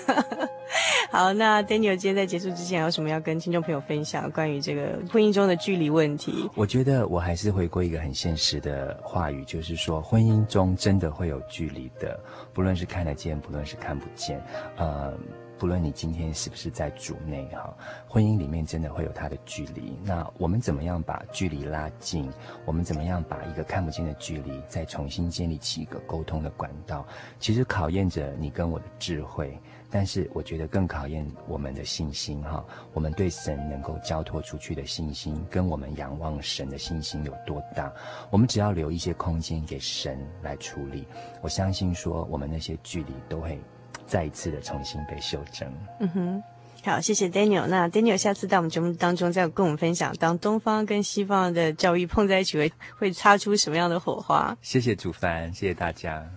[1.10, 6.48] 好，那 Daniel 今天在结束之前有什么要跟听众朋友分享关于这个婚姻中的距离问题？
[6.54, 12.18] 我觉得我还是回归一个很现实的话语，就是说婚姻中真的会有距离的，
[12.52, 14.42] 不论是看得见，不论是看不见，
[14.76, 15.14] 呃，
[15.58, 17.74] 不论你今天是不是在主内哈，
[18.06, 19.98] 婚姻里面真的会有它的距离。
[20.04, 22.30] 那我们怎么样把距离拉近？
[22.66, 27.06] 我们怎么样把一个看不见的距离再重新建立起一个沟通的管道？
[27.40, 29.58] 其实考验着你跟我的智慧。
[29.90, 37.92] 但是我觉得更考验我们的信心哈，我们对神能够交托出去的信心，跟我们仰望神的信心有多大？
[38.30, 41.06] 我们只要留一些空间给神来处理，
[41.40, 43.58] 我相信说我们那些距离都会
[44.06, 45.72] 再一次的重新被修正。
[46.00, 46.42] 嗯哼，
[46.84, 47.66] 好，谢谢 Daniel。
[47.66, 54.56] 那 Daniel 下次在我们节目当中再跟我们分享，当东方跟西方的教育碰在一起会会擦出什么样的火花？
[54.60, 56.28] 谢谢主凡，谢谢大家。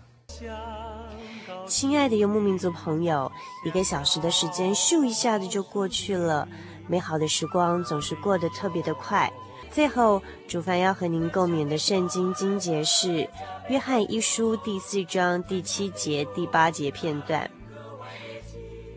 [1.72, 3.32] 亲爱的游牧民族朋友，
[3.64, 6.46] 一个小时的时间咻一下子就过去了，
[6.86, 9.32] 美好的时光总是过得特别的快。
[9.72, 13.08] 最后，主凡要和您共勉的圣经经节是
[13.70, 17.50] 《约翰一书》第四章第七节、第八节片段：“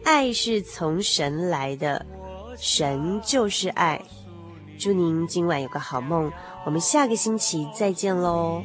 [0.04, 2.04] 爱是从神来的，
[2.58, 4.02] 神就是爱。”
[4.76, 6.32] 祝您今晚有个好梦，
[6.66, 8.64] 我们下个星期再见喽。